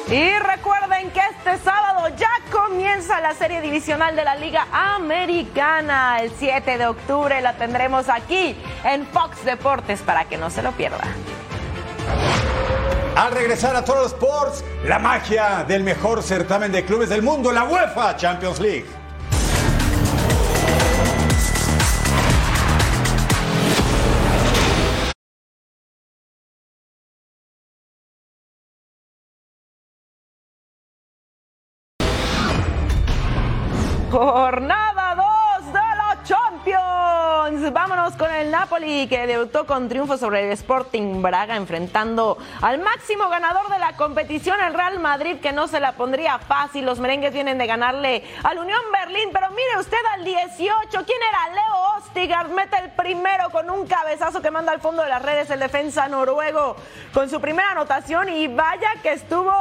[0.09, 6.19] Y recuerden que este sábado ya comienza la serie divisional de la Liga Americana.
[6.19, 10.73] El 7 de octubre la tendremos aquí en Fox Deportes para que no se lo
[10.73, 11.05] pierda.
[13.15, 17.51] Al regresar a todos los Sports, la magia del mejor certamen de clubes del mundo,
[17.53, 19.00] la UEFA Champions League.
[34.11, 35.15] Jornada
[35.61, 37.71] 2 de la Champions.
[37.71, 43.29] Vámonos con el Napoli que debutó con triunfo sobre el Sporting Braga enfrentando al máximo
[43.29, 46.85] ganador de la competición, el Real Madrid, que no se la pondría fácil.
[46.85, 51.55] Los merengues vienen de ganarle al Unión Berlín, pero mire usted al 18, ¿quién era
[51.55, 52.49] Leo Ostigard?
[52.49, 56.09] Mete el primero con un cabezazo que manda al fondo de las redes el defensa
[56.09, 56.75] noruego
[57.13, 59.53] con su primera anotación y vaya que estuvo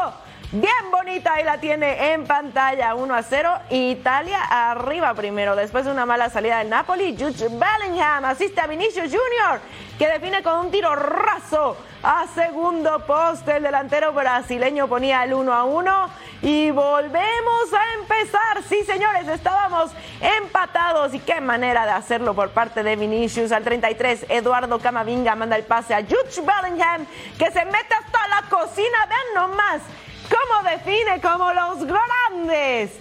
[0.52, 3.52] Bien bonita, ahí la tiene en pantalla, 1 a 0.
[3.70, 7.16] Italia arriba primero, después de una mala salida del Napoli.
[7.16, 9.60] Jude Bellingham asiste a Vinicius Junior,
[9.96, 13.58] que define con un tiro raso a segundo poste.
[13.58, 16.10] El delantero brasileño ponía el 1 a 1.
[16.42, 18.64] Y volvemos a empezar.
[18.68, 21.14] Sí, señores, estábamos empatados.
[21.14, 23.52] Y qué manera de hacerlo por parte de Vinicius.
[23.52, 27.06] Al 33, Eduardo Camavinga manda el pase a Jude Bellingham,
[27.38, 29.06] que se mete hasta la cocina.
[29.08, 29.82] Vean nomás
[30.30, 32.92] ¿Cómo define como los grandes?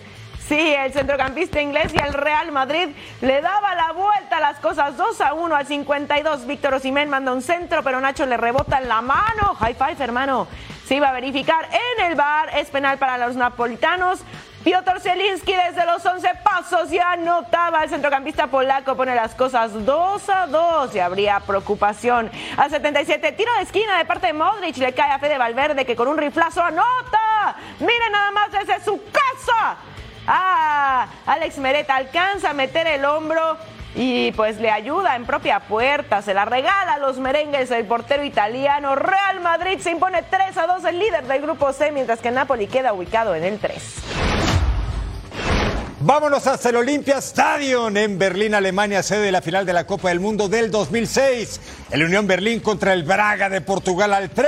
[0.47, 2.89] Sí, el centrocampista inglés y el Real Madrid
[3.21, 6.47] le daba la vuelta a las cosas 2 a 1 al 52.
[6.47, 9.53] Víctor Osimén manda un centro, pero Nacho le rebota en la mano.
[9.59, 10.47] High five, hermano.
[10.87, 12.49] Se iba a verificar en el bar.
[12.57, 14.21] Es penal para los napolitanos.
[14.63, 17.83] Piotr Zielinski desde los 11 pasos ya anotaba.
[17.83, 22.31] El centrocampista polaco pone las cosas 2 a 2 y habría preocupación.
[22.57, 24.77] Al 77, tiro de esquina de parte de Modric.
[24.77, 27.18] Le cae a Fede Valverde que con un riflazo anota.
[27.80, 29.78] Miren nada más desde su casa.
[30.28, 33.58] Ah, Alex Mereta alcanza a meter el hombro
[33.95, 38.23] y pues le ayuda en propia puerta, se la regala a los merengues el portero
[38.23, 38.95] italiano.
[38.95, 42.67] Real Madrid se impone 3 a 2 el líder del grupo C, mientras que Napoli
[42.67, 44.28] queda ubicado en el 3.
[46.01, 50.07] Vámonos hasta el Olympia Stadium en Berlín, Alemania, sede de la final de la Copa
[50.07, 51.59] del Mundo del 2006.
[51.91, 54.47] El Unión Berlín contra el Braga de Portugal al 3.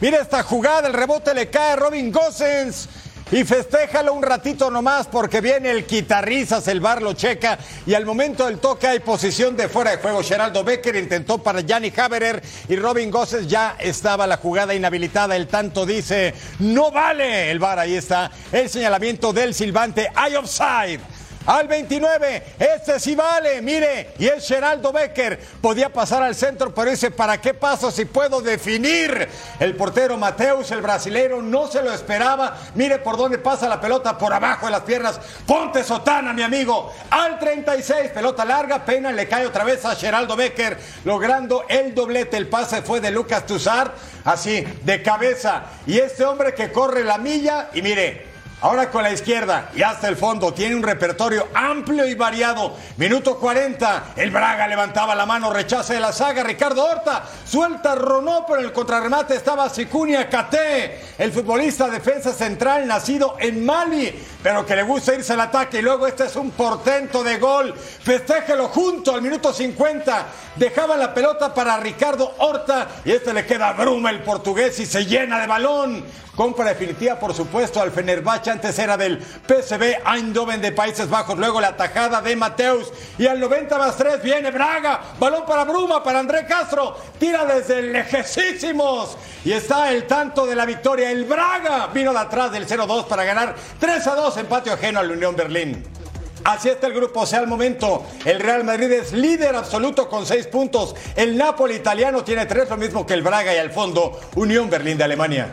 [0.00, 2.88] Mira esta jugada, el rebote le cae a Robin Gosens.
[3.32, 8.04] Y festéjalo un ratito nomás porque viene el quitarrizas, el bar lo checa y al
[8.04, 10.22] momento del toque hay posición de fuera de juego.
[10.22, 15.34] Geraldo Becker intentó para Gianni Haberer y Robin Gosses ya estaba la jugada inhabilitada.
[15.34, 17.50] El tanto dice, no vale.
[17.50, 18.30] El bar ahí está.
[18.52, 21.00] El señalamiento del silbante, hay offside
[21.46, 22.42] al 29.
[22.58, 25.38] Este sí vale, mire, y es Geraldo Becker.
[25.60, 29.28] Podía pasar al centro, pero dice, ¿para qué paso si puedo definir?
[29.58, 32.56] El portero Mateus, el brasilero, no se lo esperaba.
[32.74, 35.20] Mire por dónde pasa la pelota, por abajo de las piernas.
[35.46, 36.92] Ponte sotana, mi amigo.
[37.10, 42.36] Al 36, pelota larga, pena, le cae otra vez a Geraldo Becker, logrando el doblete.
[42.36, 45.64] El pase fue de Lucas Tuzar, así, de cabeza.
[45.86, 48.31] Y este hombre que corre la milla, y mire,
[48.62, 52.76] Ahora con la izquierda y hasta el fondo tiene un repertorio amplio y variado.
[52.96, 54.12] Minuto 40.
[54.14, 56.44] El Braga levantaba la mano, rechaza de la saga.
[56.44, 62.86] Ricardo Horta suelta Ronó, pero en el contrarremate estaba Sicunia Cate, el futbolista defensa central
[62.86, 65.80] nacido en Mali, pero que le gusta irse al ataque.
[65.80, 67.74] Y luego este es un portento de gol.
[67.74, 70.26] Festéjelo junto al minuto 50.
[70.56, 75.06] Dejaba la pelota para Ricardo Horta y este le queda bruma el portugués y se
[75.06, 76.04] llena de balón.
[76.36, 78.50] Compra definitiva, por supuesto, al Fenerbahce.
[78.50, 81.38] Antes era del PSV Eindhoven de Países Bajos.
[81.38, 82.92] Luego la tajada de Mateus.
[83.18, 85.00] Y al 90 más 3 viene Braga.
[85.18, 86.96] Balón para Bruma, para André Castro.
[87.18, 89.16] Tira desde lejesísimos.
[89.44, 91.10] Y está el tanto de la victoria.
[91.10, 95.34] El Braga vino de atrás del 0-2 para ganar 3 2 empate ajeno al Unión
[95.34, 96.01] Berlín.
[96.44, 98.04] Así está el grupo, sea el momento.
[98.24, 100.94] El Real Madrid es líder absoluto con seis puntos.
[101.14, 104.98] El Napoli italiano tiene tres, lo mismo que el Braga y al fondo Unión Berlín
[104.98, 105.52] de Alemania.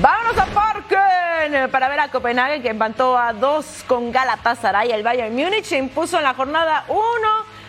[0.00, 4.90] Vámonos a Parken para ver a Copenhague que empató a dos con Galatasaray.
[4.90, 7.00] El Bayern Múnich se impuso en la jornada 1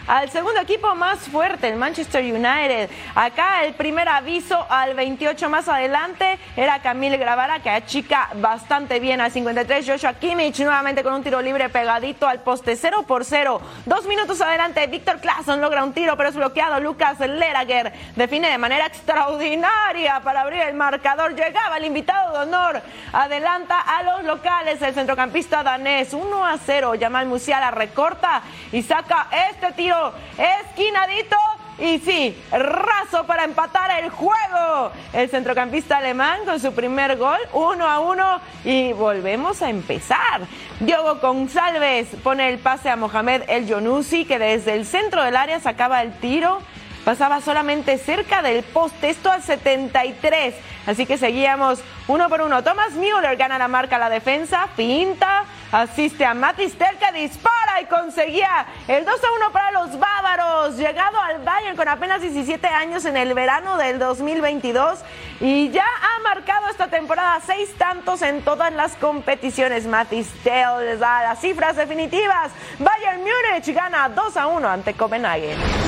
[0.07, 2.89] al segundo equipo más fuerte, el Manchester United.
[3.13, 9.19] Acá el primer aviso al 28 más adelante era Camille Gravara, que achica bastante bien
[9.19, 9.85] al 53.
[9.85, 13.59] Joshua Kimmich nuevamente con un tiro libre pegadito al poste 0 por 0.
[13.85, 16.79] Dos minutos adelante, Víctor Clason logra un tiro, pero es bloqueado.
[16.79, 21.35] Lucas Lerager define de manera extraordinaria para abrir el marcador.
[21.35, 22.81] Llegaba el invitado de honor.
[23.11, 26.93] Adelanta a los locales el centrocampista danés 1 a 0.
[26.97, 28.41] Jamal Musiala recorta
[28.71, 29.96] y saca este tiro
[30.37, 31.35] esquinadito.
[31.79, 34.91] Y sí, raso para empatar el juego.
[35.13, 38.41] El centrocampista alemán con su primer gol, uno a uno.
[38.63, 40.41] Y volvemos a empezar.
[40.79, 45.59] Diogo González pone el pase a Mohamed El Yonusi, que desde el centro del área
[45.59, 46.59] sacaba el tiro
[47.07, 50.53] pasaba solamente cerca del poste, esto al 73.
[50.87, 51.79] Así que seguíamos
[52.09, 52.65] uno por uno.
[52.65, 58.65] Thomas Müller gana la marca la defensa, pinta, asiste a Matis Telka, dispara y conseguía
[58.87, 60.77] el 2 a 1 para los bávaros.
[60.77, 64.99] Llegado al Bayern con apenas 17 años en el verano del 2022
[65.39, 69.85] y ya ha marcado esta temporada seis tantos en todas las competiciones.
[69.85, 72.51] Matis Tel les da las cifras definitivas.
[72.79, 75.86] Bayern Múnich gana 2 a 1 ante Copenhagen.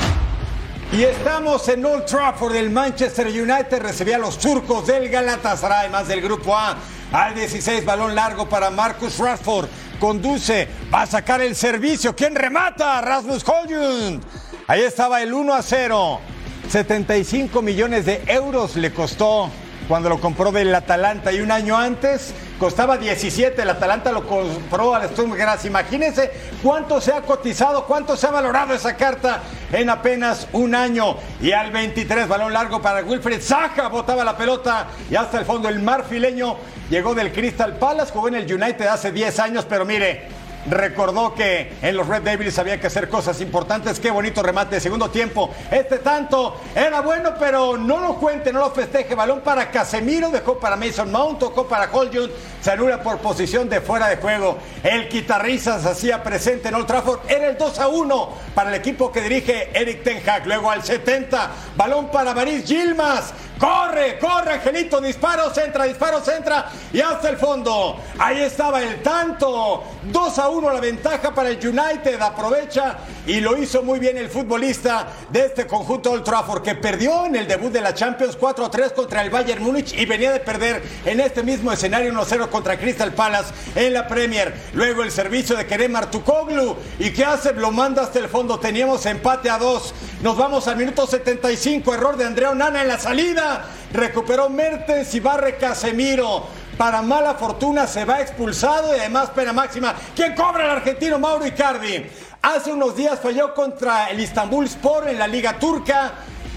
[0.92, 2.56] Y estamos en Old Trafford.
[2.56, 6.76] El Manchester United recibía a los turcos del Galatasaray, más del grupo A.
[7.12, 9.68] Al 16, balón largo para Marcus Rashford.
[10.00, 12.16] Conduce, va a sacar el servicio.
[12.16, 13.00] ¿Quién remata?
[13.02, 14.20] Rasmus Højlund.
[14.66, 16.20] Ahí estaba el 1 a 0.
[16.68, 19.48] 75 millones de euros le costó
[19.90, 24.94] cuando lo compró del Atalanta y un año antes costaba 17, el Atalanta lo compró
[24.94, 25.34] al Sturm.
[25.64, 26.30] Imagínense
[26.62, 29.40] cuánto se ha cotizado, cuánto se ha valorado esa carta
[29.72, 31.16] en apenas un año.
[31.42, 35.68] Y al 23, balón largo para Wilfred Zaha, botaba la pelota y hasta el fondo
[35.68, 36.56] el marfileño
[36.88, 40.28] llegó del Crystal Palace, jugó en el United hace 10 años, pero mire,
[40.68, 44.00] recordó que en los Red Devils había que hacer cosas importantes.
[44.00, 45.50] Qué bonito remate de segundo tiempo.
[45.70, 49.14] Este tanto era bueno, pero no lo cuente, no lo festeje.
[49.14, 52.30] Balón para Casemiro, dejó para Mason Mount, tocó para Hollywood.
[52.60, 54.58] Se anula por posición de fuera de juego.
[54.82, 57.20] El guitarrista se hacía presente en Old Trafford.
[57.28, 60.46] Era el 2 a 1 para el equipo que dirige Eric Ten Hag.
[60.46, 63.32] Luego al 70, balón para Maris Gilmas.
[63.60, 67.98] Corre, corre, Angelito, disparo, centra, disparo, centra y hasta el fondo.
[68.18, 69.84] Ahí estaba el tanto.
[70.04, 72.20] 2 a 1 la ventaja para el United.
[72.20, 76.24] Aprovecha y lo hizo muy bien el futbolista de este conjunto Old
[76.62, 79.92] que perdió en el debut de la Champions 4 a 3 contra el Bayern Múnich
[79.94, 84.06] y venía de perder en este mismo escenario 1 0 contra Crystal Palace en la
[84.06, 84.54] Premier.
[84.74, 86.76] Luego el servicio de Kerem Artukoglu.
[86.98, 87.52] ¿Y qué hace?
[87.54, 88.58] Lo manda hasta el fondo.
[88.58, 89.94] Teníamos empate a 2.
[90.22, 91.94] Nos vamos al minuto 75.
[91.94, 93.64] Error de Andrea Onana en la salida.
[93.92, 96.46] Recuperó Mertens y barre Casemiro.
[96.80, 99.94] Para mala fortuna se va expulsado y además pena máxima.
[100.16, 102.06] ¿Quién cobra el argentino Mauro Icardi?
[102.40, 106.12] Hace unos días falló contra el Istanbul Sport en la Liga Turca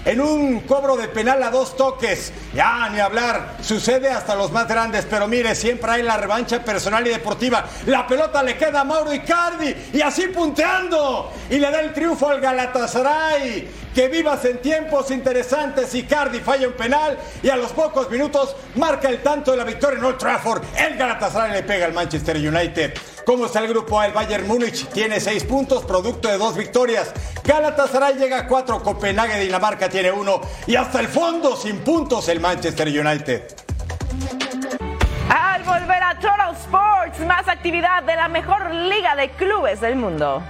[0.06, 2.32] en un cobro de penal a dos toques.
[2.54, 7.06] Ya, ni hablar, sucede hasta los más grandes, pero mire, siempre hay la revancha personal
[7.08, 7.66] y deportiva.
[7.86, 11.32] La pelota le queda a Mauro Icardi y así punteando.
[11.50, 13.84] Y le da el triunfo al Galatasaray.
[13.94, 15.94] Que vivas en tiempos interesantes.
[15.94, 20.00] Icardi falla un penal y a los pocos minutos marca el tanto de la victoria
[20.00, 20.64] en Old Trafford.
[20.76, 22.94] El Galatasaray le pega al Manchester United.
[23.26, 24.06] ¿Cómo está el grupo A?
[24.06, 27.14] El Bayern Múnich tiene seis puntos, producto de dos victorias.
[27.46, 32.42] Galatasaray llega a cuatro, Copenhague, Dinamarca tiene uno y hasta el fondo sin puntos el
[32.42, 33.44] Manchester United.
[35.30, 40.44] Al volver a Total Sports, más actividad de la mejor liga de clubes del mundo.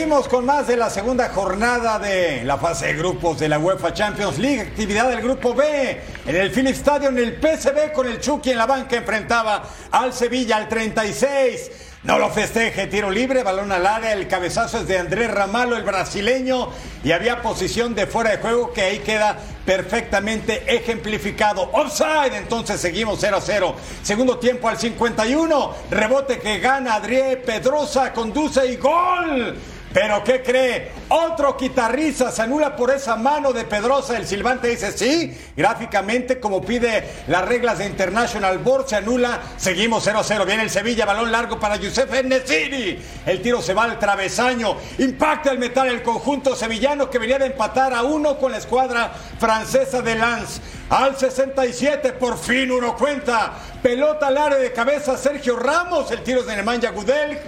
[0.00, 3.92] Seguimos con más de la segunda jornada de la fase de grupos de la UEFA
[3.92, 4.62] Champions League.
[4.62, 8.64] Actividad del grupo B en el Philips Stadium, el PSV con el Chucky en la
[8.64, 11.70] banca enfrentaba al Sevilla al 36.
[12.04, 15.82] No lo festeje, tiro libre, balón al área, el cabezazo es de Andrés Ramalo, el
[15.82, 16.70] brasileño,
[17.04, 19.36] y había posición de fuera de juego que ahí queda
[19.66, 21.68] perfectamente ejemplificado.
[21.74, 23.74] Offside, entonces seguimos 0 a 0.
[24.02, 29.58] Segundo tiempo al 51, rebote que gana Adrié Pedrosa, conduce y gol.
[29.92, 30.92] Pero ¿qué cree?
[31.08, 34.16] Otro quitarriza se anula por esa mano de Pedrosa.
[34.16, 35.36] El silbante dice sí.
[35.56, 39.40] Gráficamente, como pide las reglas de International Board, se anula.
[39.56, 40.46] Seguimos 0 a 0.
[40.46, 43.02] Viene el Sevilla, balón largo para Youssef Nesiri.
[43.26, 44.76] El tiro se va al travesaño.
[44.98, 49.12] Impacta el metal el conjunto sevillano que venía de empatar a uno con la escuadra
[49.40, 50.60] francesa de Lens.
[50.88, 53.54] Al 67, por fin uno cuenta.
[53.82, 56.12] Pelota al área de cabeza Sergio Ramos.
[56.12, 57.38] El tiro es de Nemanja Gudel.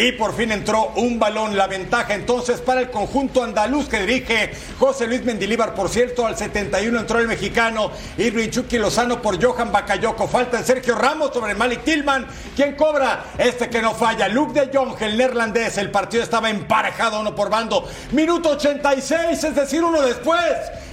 [0.00, 4.52] Y por fin entró un balón, la ventaja entonces para el conjunto andaluz que dirige
[4.78, 5.74] José Luis Mendilíbar.
[5.74, 10.28] Por cierto, al 71 entró el mexicano Irving Chucky Lozano por Johan Bacayoco.
[10.28, 12.28] Falta en Sergio Ramos sobre Malik Tillman.
[12.54, 13.24] ¿Quién cobra?
[13.38, 14.28] Este que no falla.
[14.28, 15.78] Luke de Jong, el neerlandés.
[15.78, 17.84] El partido estaba emparejado uno por bando.
[18.12, 20.44] Minuto 86, es decir, uno después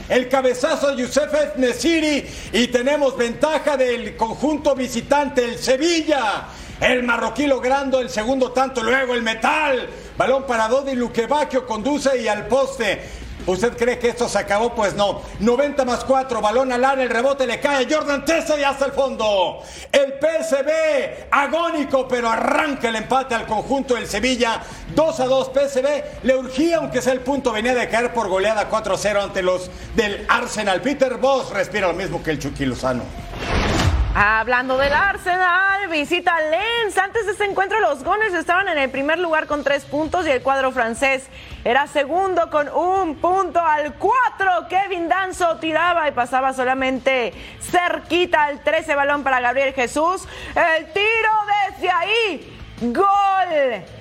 [0.09, 6.47] el cabezazo de Youssef Nesiri y tenemos ventaja del conjunto visitante, el Sevilla.
[6.79, 9.87] El marroquí logrando el segundo tanto, luego el metal.
[10.17, 13.25] Balón para Dodi Luquevaquio conduce y al poste.
[13.47, 14.73] ¿Usted cree que esto se acabó?
[14.73, 15.21] Pues no.
[15.39, 18.85] 90 más 4, balón al área, el rebote le cae a Jordan Tessa y hasta
[18.85, 19.61] el fondo.
[19.91, 24.61] El PSB, agónico, pero arranca el empate al conjunto del Sevilla.
[24.95, 28.69] 2 a 2, PSB le urgía, aunque sea el punto, venía de caer por goleada
[28.69, 30.81] 4-0 ante los del Arsenal.
[30.81, 33.03] Peter Boss respira lo mismo que el Chucky Lozano.
[34.17, 36.97] Hablando del Arsenal, visita Lens.
[36.97, 40.31] Antes de este encuentro, los Gunners estaban en el primer lugar con tres puntos y
[40.31, 41.27] el cuadro francés
[41.65, 44.69] era segundo con un punto al cuatro.
[44.69, 50.25] Kevin Danzo tiraba y pasaba solamente cerquita al 13 balón para Gabriel Jesús.
[50.55, 51.31] El tiro
[51.69, 52.57] desde ahí.
[52.83, 53.34] Gol.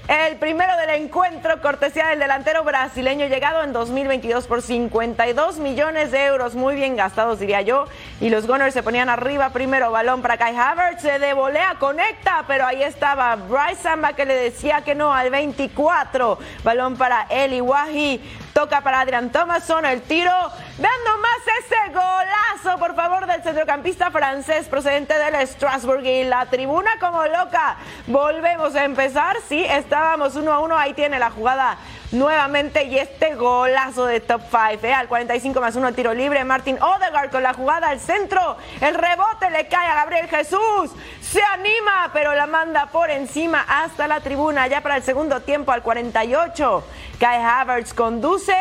[0.06, 6.26] El primero del encuentro, cortesía del delantero brasileño, llegado en 2022 por 52 millones de
[6.26, 7.86] euros, muy bien gastados diría yo.
[8.20, 12.44] Y los Gunners se ponían arriba, primero balón para Kai Havertz, se de volea, conecta,
[12.46, 16.38] pero ahí estaba Bryce Samba que le decía que no al 24.
[16.62, 18.20] Balón para Eli Wahi,
[18.54, 24.66] toca para Adrian Thomason, el tiro, dando más ese golazo, por favor, del centrocampista francés
[24.68, 27.76] procedente del Strasbourg y la tribuna como loca.
[28.06, 31.78] Volvemos a empezar, sí, está estábamos uno a uno, ahí tiene la jugada
[32.12, 34.92] nuevamente y este golazo de top 5, ¿eh?
[34.92, 39.50] al 45 más uno tiro libre, Martin Odegaard con la jugada al centro, el rebote
[39.50, 44.66] le cae a Gabriel Jesús, se anima pero la manda por encima hasta la tribuna,
[44.66, 46.84] ya para el segundo tiempo al 48,
[47.18, 48.56] Kai Havertz conduce,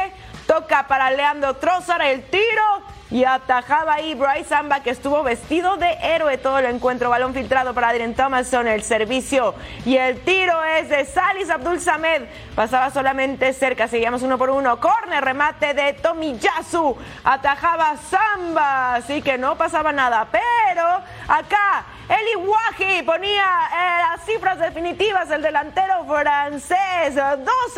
[0.45, 2.83] toca para Leandro Trossard el tiro,
[3.13, 7.11] y atajaba ahí Bryce Samba que estuvo vestido de héroe todo el encuentro.
[7.11, 9.53] Balón filtrado para Adrian Thomason, el servicio
[9.85, 12.23] y el tiro es de Salis Abdul Samed.
[12.55, 14.79] Pasaba solamente cerca, seguíamos uno por uno.
[14.79, 16.97] Corner, remate de Tomiyasu.
[17.23, 20.27] Atajaba Samba, así que no pasaba nada.
[20.31, 20.83] Pero
[21.27, 27.15] acá Eli Wahi ponía eh, las cifras definitivas, el delantero francés.
[27.15, 27.17] 2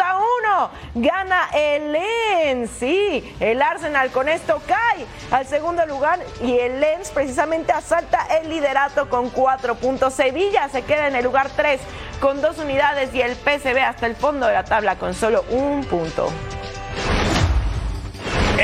[0.03, 0.71] a 1.
[0.95, 2.71] Gana el Lens.
[2.80, 8.49] Sí, el Arsenal con esto cae al segundo lugar y el Lens precisamente asalta el
[8.49, 10.13] liderato con 4 puntos.
[10.13, 11.80] Sevilla se queda en el lugar 3
[12.19, 15.86] con dos unidades y el PSV hasta el fondo de la tabla con solo un
[15.86, 16.30] punto.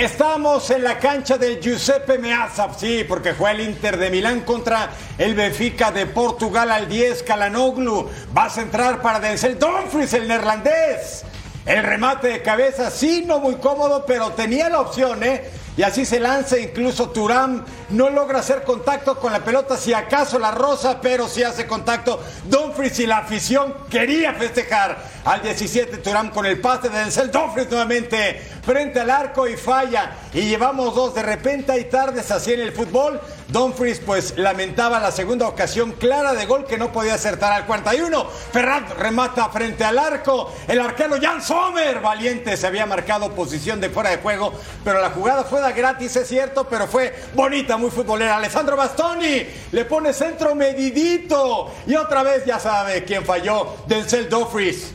[0.02, 4.89] Estamos en la cancha del Giuseppe Meazza, sí, porque fue el Inter de Milán contra
[5.20, 11.24] el Benfica de Portugal al 10, Calanoglu va a centrar para Denzel Dumfries, el neerlandés.
[11.68, 15.47] El remate de cabeza, sí, no muy cómodo, pero tenía la opción, ¿eh?
[15.82, 20.38] Y así se lanza, incluso Turán no logra hacer contacto con la pelota, si acaso
[20.38, 22.22] la rosa, pero sí hace contacto.
[22.44, 27.68] Dumfries y la afición quería festejar al 17 Turán con el pase de Denzel Dumfries
[27.72, 30.18] nuevamente frente al arco y falla.
[30.36, 33.20] Y llevamos dos, de repente hay tardes así en el fútbol.
[33.52, 38.26] Dumfries pues lamentaba la segunda ocasión clara de gol que no podía acertar al 41.
[38.54, 40.54] Ferran remata frente al arco.
[40.70, 44.54] El arquero Jan Sommer, valiente, se había marcado posición de fuera de juego,
[44.86, 48.38] pero la jugada fue de gratis, es cierto, pero fue bonita, muy futbolera.
[48.38, 51.74] Alessandro Bastoni le pone centro medidito.
[51.86, 54.93] Y otra vez ya sabe quién falló, Denzel Dumfries.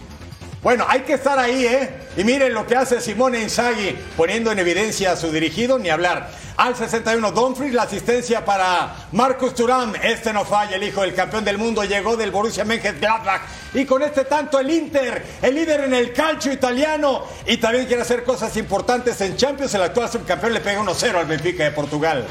[0.63, 1.91] Bueno, hay que estar ahí, ¿eh?
[2.17, 6.29] Y miren lo que hace Simone Inzaghi, poniendo en evidencia a su dirigido, ni hablar.
[6.57, 9.95] Al 61, Dumfries, la asistencia para Marcus Thuram.
[10.03, 13.43] Este no falla, el hijo del campeón del mundo, llegó del Borussia Mönchengladbach.
[13.75, 18.01] Y con este tanto el Inter, el líder en el calcio italiano, y también quiere
[18.01, 19.75] hacer cosas importantes en Champions.
[19.75, 22.27] El actual subcampeón le pega 1-0 al Benfica de Portugal.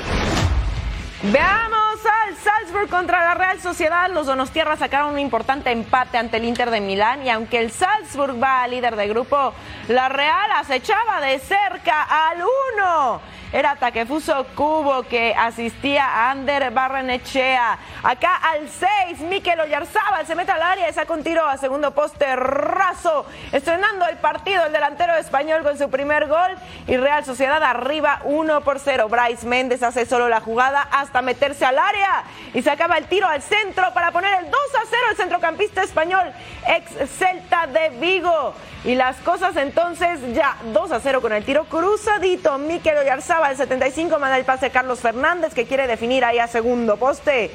[1.21, 4.11] Veamos al Salzburg contra la Real Sociedad.
[4.11, 8.41] Los Donostierra sacaron un importante empate ante el Inter de Milán y aunque el Salzburg
[8.41, 9.53] va a líder de grupo,
[9.87, 13.21] la Real acechaba de cerca al 1
[13.55, 17.77] era Takefuso Cubo que asistía a Ander Barrenechea.
[18.03, 21.91] Acá al 6, Mikel Oyarzábal se mete al área y saca un tiro a segundo
[21.91, 23.25] poste raso.
[23.53, 26.51] Estrenando el partido el delantero español con su primer gol
[26.85, 29.07] y Real Sociedad arriba 1 por 0.
[29.07, 33.25] Bryce Méndez hace solo la jugada hasta meterse al área y se acaba el tiro
[33.25, 36.33] al centro para poner el 2 a 0 el centrocampista español
[36.67, 38.53] ex Celta de Vigo.
[38.83, 42.57] Y las cosas entonces ya 2 a 0 con el tiro cruzadito.
[42.57, 46.97] Mikel Oyarzábal el 75 manda el pase Carlos Fernández que quiere definir ahí a segundo
[46.97, 47.51] poste.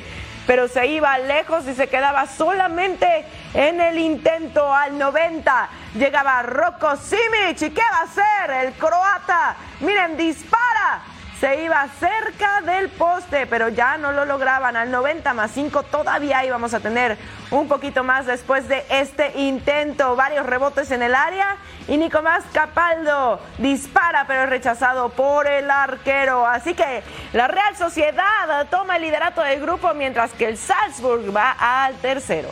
[0.46, 5.68] Pero se iba lejos y se quedaba solamente en el intento al 90.
[5.94, 7.62] Llegaba Rocco Simic.
[7.62, 9.56] ¿Y qué va a hacer el croata?
[9.80, 11.02] Miren, dispara
[11.40, 14.76] se iba cerca del poste, pero ya no lo lograban.
[14.76, 17.16] Al 90 más 5 todavía íbamos a tener
[17.50, 20.14] un poquito más después de este intento.
[20.16, 21.56] Varios rebotes en el área
[21.88, 26.46] y Nicolás Capaldo dispara, pero es rechazado por el arquero.
[26.46, 31.56] Así que la Real Sociedad toma el liderato del grupo mientras que el Salzburg va
[31.58, 32.50] al tercero.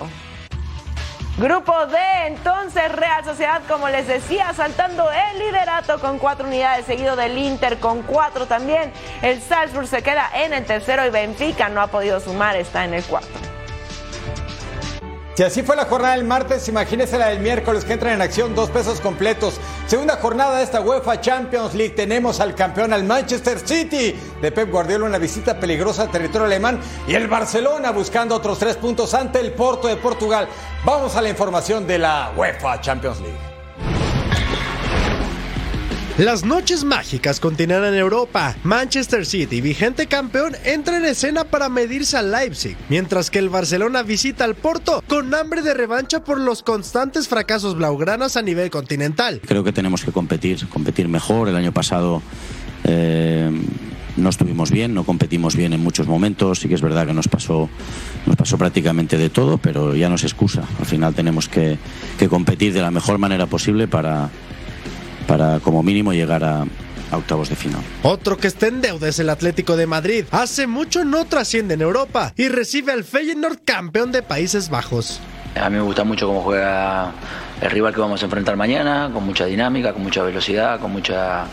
[1.39, 7.14] Grupo D, entonces Real Sociedad, como les decía, saltando el liderato con cuatro unidades, seguido
[7.14, 8.93] del Inter con cuatro también.
[9.22, 12.95] El Salzburg se queda en el tercero y Benfica no ha podido sumar, está en
[12.95, 13.47] el cuarto.
[15.39, 18.57] Si así fue la jornada del martes, imagínese la del miércoles que entran en acción
[18.57, 19.61] dos pesos completos.
[19.86, 21.95] Segunda jornada de esta UEFA Champions League.
[21.95, 26.80] Tenemos al campeón, al Manchester City de Pep Guardiola, una visita peligrosa al territorio alemán.
[27.07, 30.49] Y el Barcelona buscando otros tres puntos ante el Porto de Portugal.
[30.84, 33.57] Vamos a la información de la UEFA Champions League.
[36.18, 38.56] Las noches mágicas continuarán en Europa.
[38.64, 44.02] Manchester City, vigente campeón, entra en escena para medirse al Leipzig, mientras que el Barcelona
[44.02, 49.40] visita al Porto con hambre de revancha por los constantes fracasos blaugranas a nivel continental.
[49.46, 51.48] Creo que tenemos que competir, competir mejor.
[51.48, 52.20] El año pasado
[52.82, 53.52] eh,
[54.16, 56.58] no estuvimos bien, no competimos bien en muchos momentos.
[56.58, 57.70] Sí que es verdad que nos pasó,
[58.26, 60.64] nos pasó prácticamente de todo, pero ya no es excusa.
[60.80, 61.78] Al final tenemos que,
[62.18, 64.30] que competir de la mejor manera posible para
[65.28, 66.64] para como mínimo llegar a,
[67.12, 67.82] a octavos de final.
[68.02, 70.24] Otro que está en deuda es el Atlético de Madrid.
[70.30, 75.20] Hace mucho no trasciende en Europa y recibe al Feyenoord campeón de Países Bajos.
[75.54, 77.12] A mí me gusta mucho cómo juega
[77.60, 81.44] el rival que vamos a enfrentar mañana, con mucha dinámica, con mucha velocidad, con mucha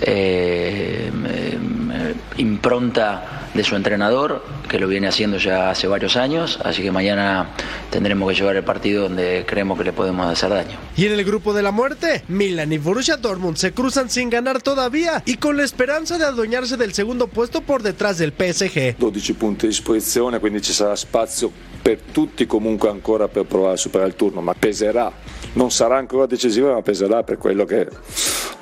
[0.00, 6.82] eh, eh, impronta de su entrenador, que lo viene haciendo ya hace varios años, así
[6.82, 7.50] que mañana
[7.90, 10.78] tendremos que llevar el partido donde creemos que le podemos hacer daño.
[10.96, 14.62] Y en el grupo de la muerte, Milan y Borussia Dortmund se cruzan sin ganar
[14.62, 18.96] todavía y con la esperanza de adueñarse del segundo puesto por detrás del PSG.
[18.98, 21.50] 12 punti di disposizione, quindi ci sarà spazio
[21.82, 25.12] per tutti comunque ancora per provare a superare il turno, ma peserà.
[25.52, 27.88] Non sarà ancora decisiva, ma peserà per quello che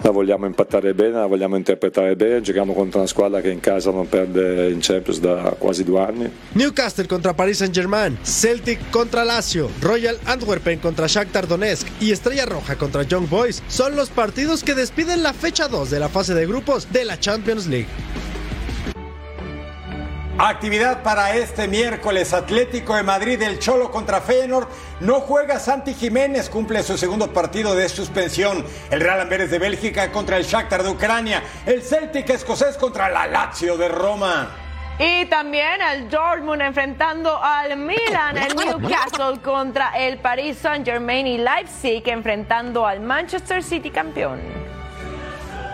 [0.03, 2.41] la vogliamo impattare bene, la vogliamo interpretare bene.
[2.41, 6.31] Giochiamo contro una squadra che in casa non perde in Champions da quasi due anni.
[6.53, 12.77] Newcastle contra Paris Saint-Germain, Celtic contra Lazio, Royal Antwerpen contra Shakhtar Donetsk y Estrella Roja
[12.77, 16.47] contra Young Boys son los partidos que despiden la fecha 2 de la fase de
[16.47, 17.89] grupos de la Champions League.
[20.41, 22.33] Actividad para este miércoles.
[22.33, 24.69] Atlético de Madrid, el Cholo contra Feyenoord.
[25.01, 28.65] No juega Santi Jiménez, cumple su segundo partido de suspensión.
[28.89, 31.43] El Real Amberes de Bélgica contra el Shakhtar de Ucrania.
[31.67, 34.51] El Celtic escocés contra la Lazio de Roma.
[35.01, 42.09] Y también el Dortmund enfrentando al Milan, el Newcastle contra el Paris Saint-Germain y Leipzig
[42.09, 44.68] enfrentando al Manchester City campeón.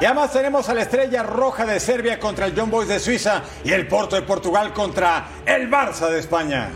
[0.01, 3.43] Y además tenemos a la Estrella Roja de Serbia contra el John Boys de Suiza
[3.65, 6.71] y el Porto de Portugal contra el Barça de España.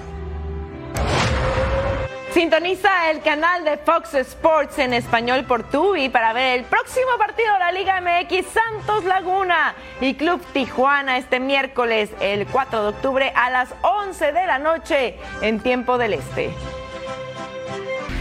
[2.33, 7.53] Sintoniza el canal de Fox Sports en español por Tubi para ver el próximo partido
[7.55, 13.33] de la Liga MX Santos Laguna y Club Tijuana este miércoles, el 4 de octubre
[13.35, 16.51] a las 11 de la noche en tiempo del Este.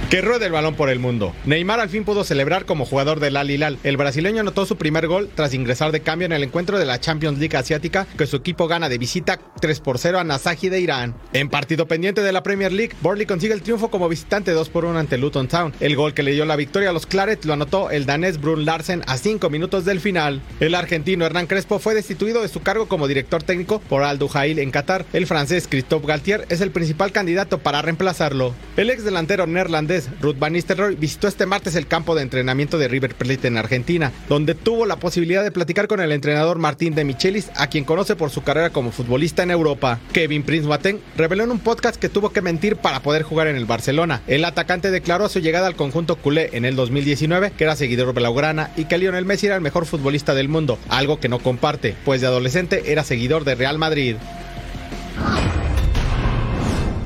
[0.10, 1.34] Que ruede el balón por el mundo.
[1.46, 3.78] Neymar al fin pudo celebrar como jugador del Al Hilal.
[3.84, 7.02] El brasileño anotó su primer gol tras ingresar de cambio en el encuentro de la
[7.02, 10.80] Champions League asiática que su equipo gana de visita 3 por 0 a Nasaji de
[10.80, 11.14] Irán.
[11.34, 14.86] En partido pendiente de la Premier League, Borley consigue el triunfo como visitante 2 por
[14.86, 15.74] 1 ante Luton Town.
[15.82, 18.64] El gol que le dio la victoria a los Claret lo anotó el danés Brun
[18.64, 20.42] Larsen a 5 minutos del final.
[20.62, 24.60] El argentino Hernán Crespo fue destituido de su cargo como director técnico por Al Duhail
[24.60, 25.06] en Qatar.
[25.12, 28.56] El francés Christophe Galtier es el principal candidato para reemplazarlo.
[28.78, 32.88] El ex delantero neerlandés Ruth Van Nistelrooy visitó este martes el campo de entrenamiento de
[32.88, 37.04] River Plate en Argentina, donde tuvo la posibilidad de platicar con el entrenador Martín de
[37.04, 40.00] Michelis, a quien conoce por su carrera como futbolista en Europa.
[40.14, 43.56] Kevin Prince Boateng reveló en un podcast que tuvo que mentir para poder jugar en
[43.56, 44.22] el Barcelona.
[44.28, 48.14] El atacante declaró a su llegada al conjunto culé en el 2019 que era seguidor
[48.14, 51.96] blaugrana y que Lionel Messi era el mejor futbolista del mundo, algo que no comparte,
[52.06, 54.16] pues de adolescente era seguidor de Real Madrid.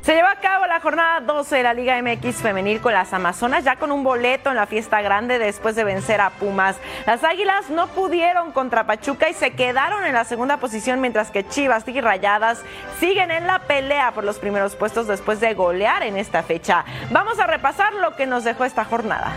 [0.01, 3.63] Se lleva a cabo la jornada 12 de la Liga MX femenil con las Amazonas,
[3.63, 6.77] ya con un boleto en la fiesta grande después de vencer a Pumas.
[7.05, 11.47] Las Águilas no pudieron contra Pachuca y se quedaron en la segunda posición, mientras que
[11.47, 12.63] Chivas y Rayadas
[12.99, 16.83] siguen en la pelea por los primeros puestos después de golear en esta fecha.
[17.11, 19.33] Vamos a repasar lo que nos dejó esta jornada.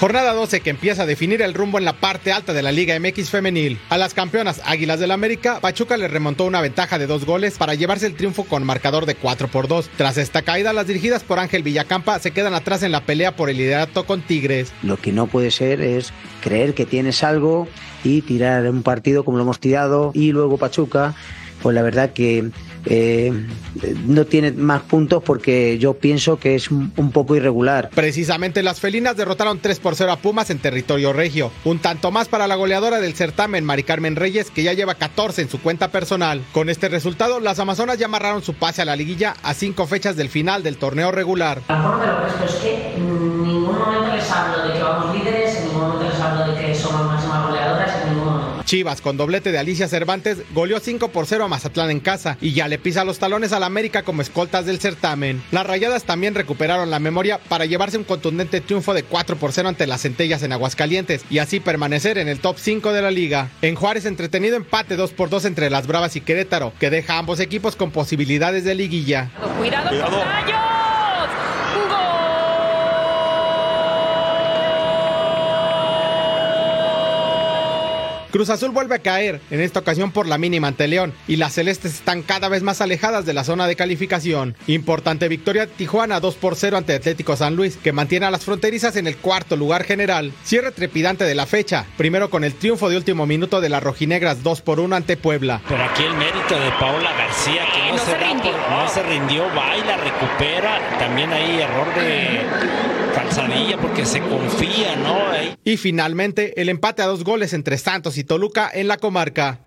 [0.00, 2.98] Jornada 12 que empieza a definir el rumbo en la parte alta de la Liga
[2.98, 3.78] MX femenil.
[3.90, 7.74] A las campeonas Águilas del América, Pachuca le remontó una ventaja de dos goles para
[7.74, 9.90] llevarse el triunfo con marcador de 4 por 2.
[9.96, 13.50] Tras esta caída, las dirigidas por Ángel Villacampa se quedan atrás en la pelea por
[13.50, 14.72] el liderato con Tigres.
[14.82, 17.68] Lo que no puede ser es creer que tienes algo
[18.02, 21.14] y tirar un partido como lo hemos tirado y luego Pachuca,
[21.62, 22.50] pues la verdad que
[22.86, 23.32] eh,
[24.06, 27.90] no tiene más puntos porque yo pienso que es un, poco irregular.
[27.94, 31.50] Precisamente las felinas derrotaron 3 por 0 a Pumas en territorio regio.
[31.64, 35.42] Un tanto más para la goleadora del certamen, Mari Carmen Reyes, que ya lleva 14
[35.42, 36.42] en su cuenta personal.
[36.52, 40.16] Con este resultado, las Amazonas ya amarraron su pase a la liguilla a cinco fechas
[40.16, 41.62] del final del torneo regular.
[41.68, 45.16] La forma de lo que es que en ningún momento les hablo de que vamos
[45.16, 48.03] líderes, en ningún momento les hablo de que somos máximas goleadoras.
[48.64, 52.52] Chivas, con doblete de Alicia Cervantes, goleó 5 por 0 a Mazatlán en casa y
[52.52, 55.42] ya le pisa los talones al América como escoltas del certamen.
[55.50, 59.68] Las rayadas también recuperaron la memoria para llevarse un contundente triunfo de 4 por 0
[59.68, 63.50] ante las centellas en Aguascalientes y así permanecer en el top 5 de la liga.
[63.62, 67.18] En Juárez, entretenido empate 2 por 2 entre las Bravas y Querétaro, que deja a
[67.18, 69.30] ambos equipos con posibilidades de liguilla.
[69.58, 71.03] Cuidado, Cuidado.
[78.34, 81.52] Cruz Azul vuelve a caer, en esta ocasión por la mínima ante León, y las
[81.52, 84.56] celestes están cada vez más alejadas de la zona de calificación.
[84.66, 88.96] Importante victoria Tijuana 2 por 0 ante Atlético San Luis, que mantiene a las fronterizas
[88.96, 90.32] en el cuarto lugar general.
[90.42, 94.42] Cierre trepidante de la fecha, primero con el triunfo de último minuto de las rojinegras
[94.42, 95.62] 2 por 1 ante Puebla.
[95.68, 98.52] Pero aquí el mérito de Paola García, que no, no se, por- rindió.
[98.68, 100.98] no se rindió, va y la recupera.
[100.98, 102.40] También hay error de
[103.14, 105.18] calzadilla porque se confía, ¿no?
[105.64, 109.60] Y finalmente, el empate a dos goles entre Santos y Toluca en la comarca.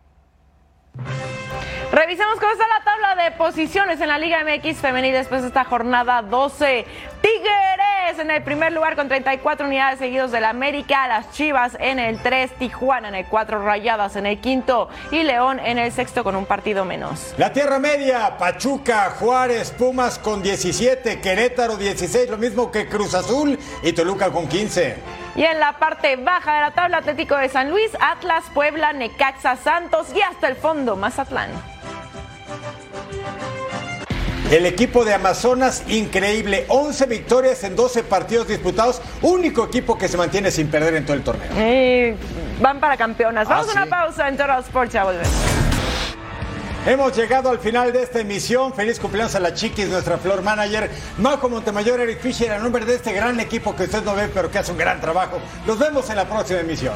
[1.97, 5.63] Revisemos cómo está la tabla de posiciones en la Liga MX femenil después de esta
[5.63, 6.85] jornada 12.
[7.21, 12.21] Tigres en el primer lugar con 34 unidades seguidos del América, las Chivas en el
[12.21, 16.35] 3, Tijuana en el 4, Rayadas en el quinto y León en el sexto con
[16.35, 17.33] un partido menos.
[17.39, 23.57] La Tierra Media, Pachuca, Juárez, Pumas con 17, Querétaro 16, lo mismo que Cruz Azul
[23.81, 25.26] y Toluca con 15.
[25.37, 29.55] Y en la parte baja de la tabla Atlético de San Luis, Atlas, Puebla, Necaxa,
[29.55, 31.51] Santos y hasta el fondo Mazatlán.
[34.49, 40.17] El equipo de Amazonas, increíble, 11 victorias en 12 partidos disputados, único equipo que se
[40.17, 41.49] mantiene sin perder en todo el torneo.
[41.55, 42.15] Y
[42.61, 43.47] van para campeonas.
[43.47, 43.89] Vamos Ah, a una sí.
[43.89, 45.29] pausa en Total Sports, ya volvemos.
[46.87, 48.73] Hemos llegado al final de esta emisión.
[48.73, 50.89] Feliz cumpleaños a la Chiquis, nuestra floor manager.
[51.17, 54.49] Majo Montemayor, Eric Fisher, a nombre de este gran equipo que usted no ve, pero
[54.49, 55.37] que hace un gran trabajo.
[55.65, 56.93] Nos vemos en la próxima emisión.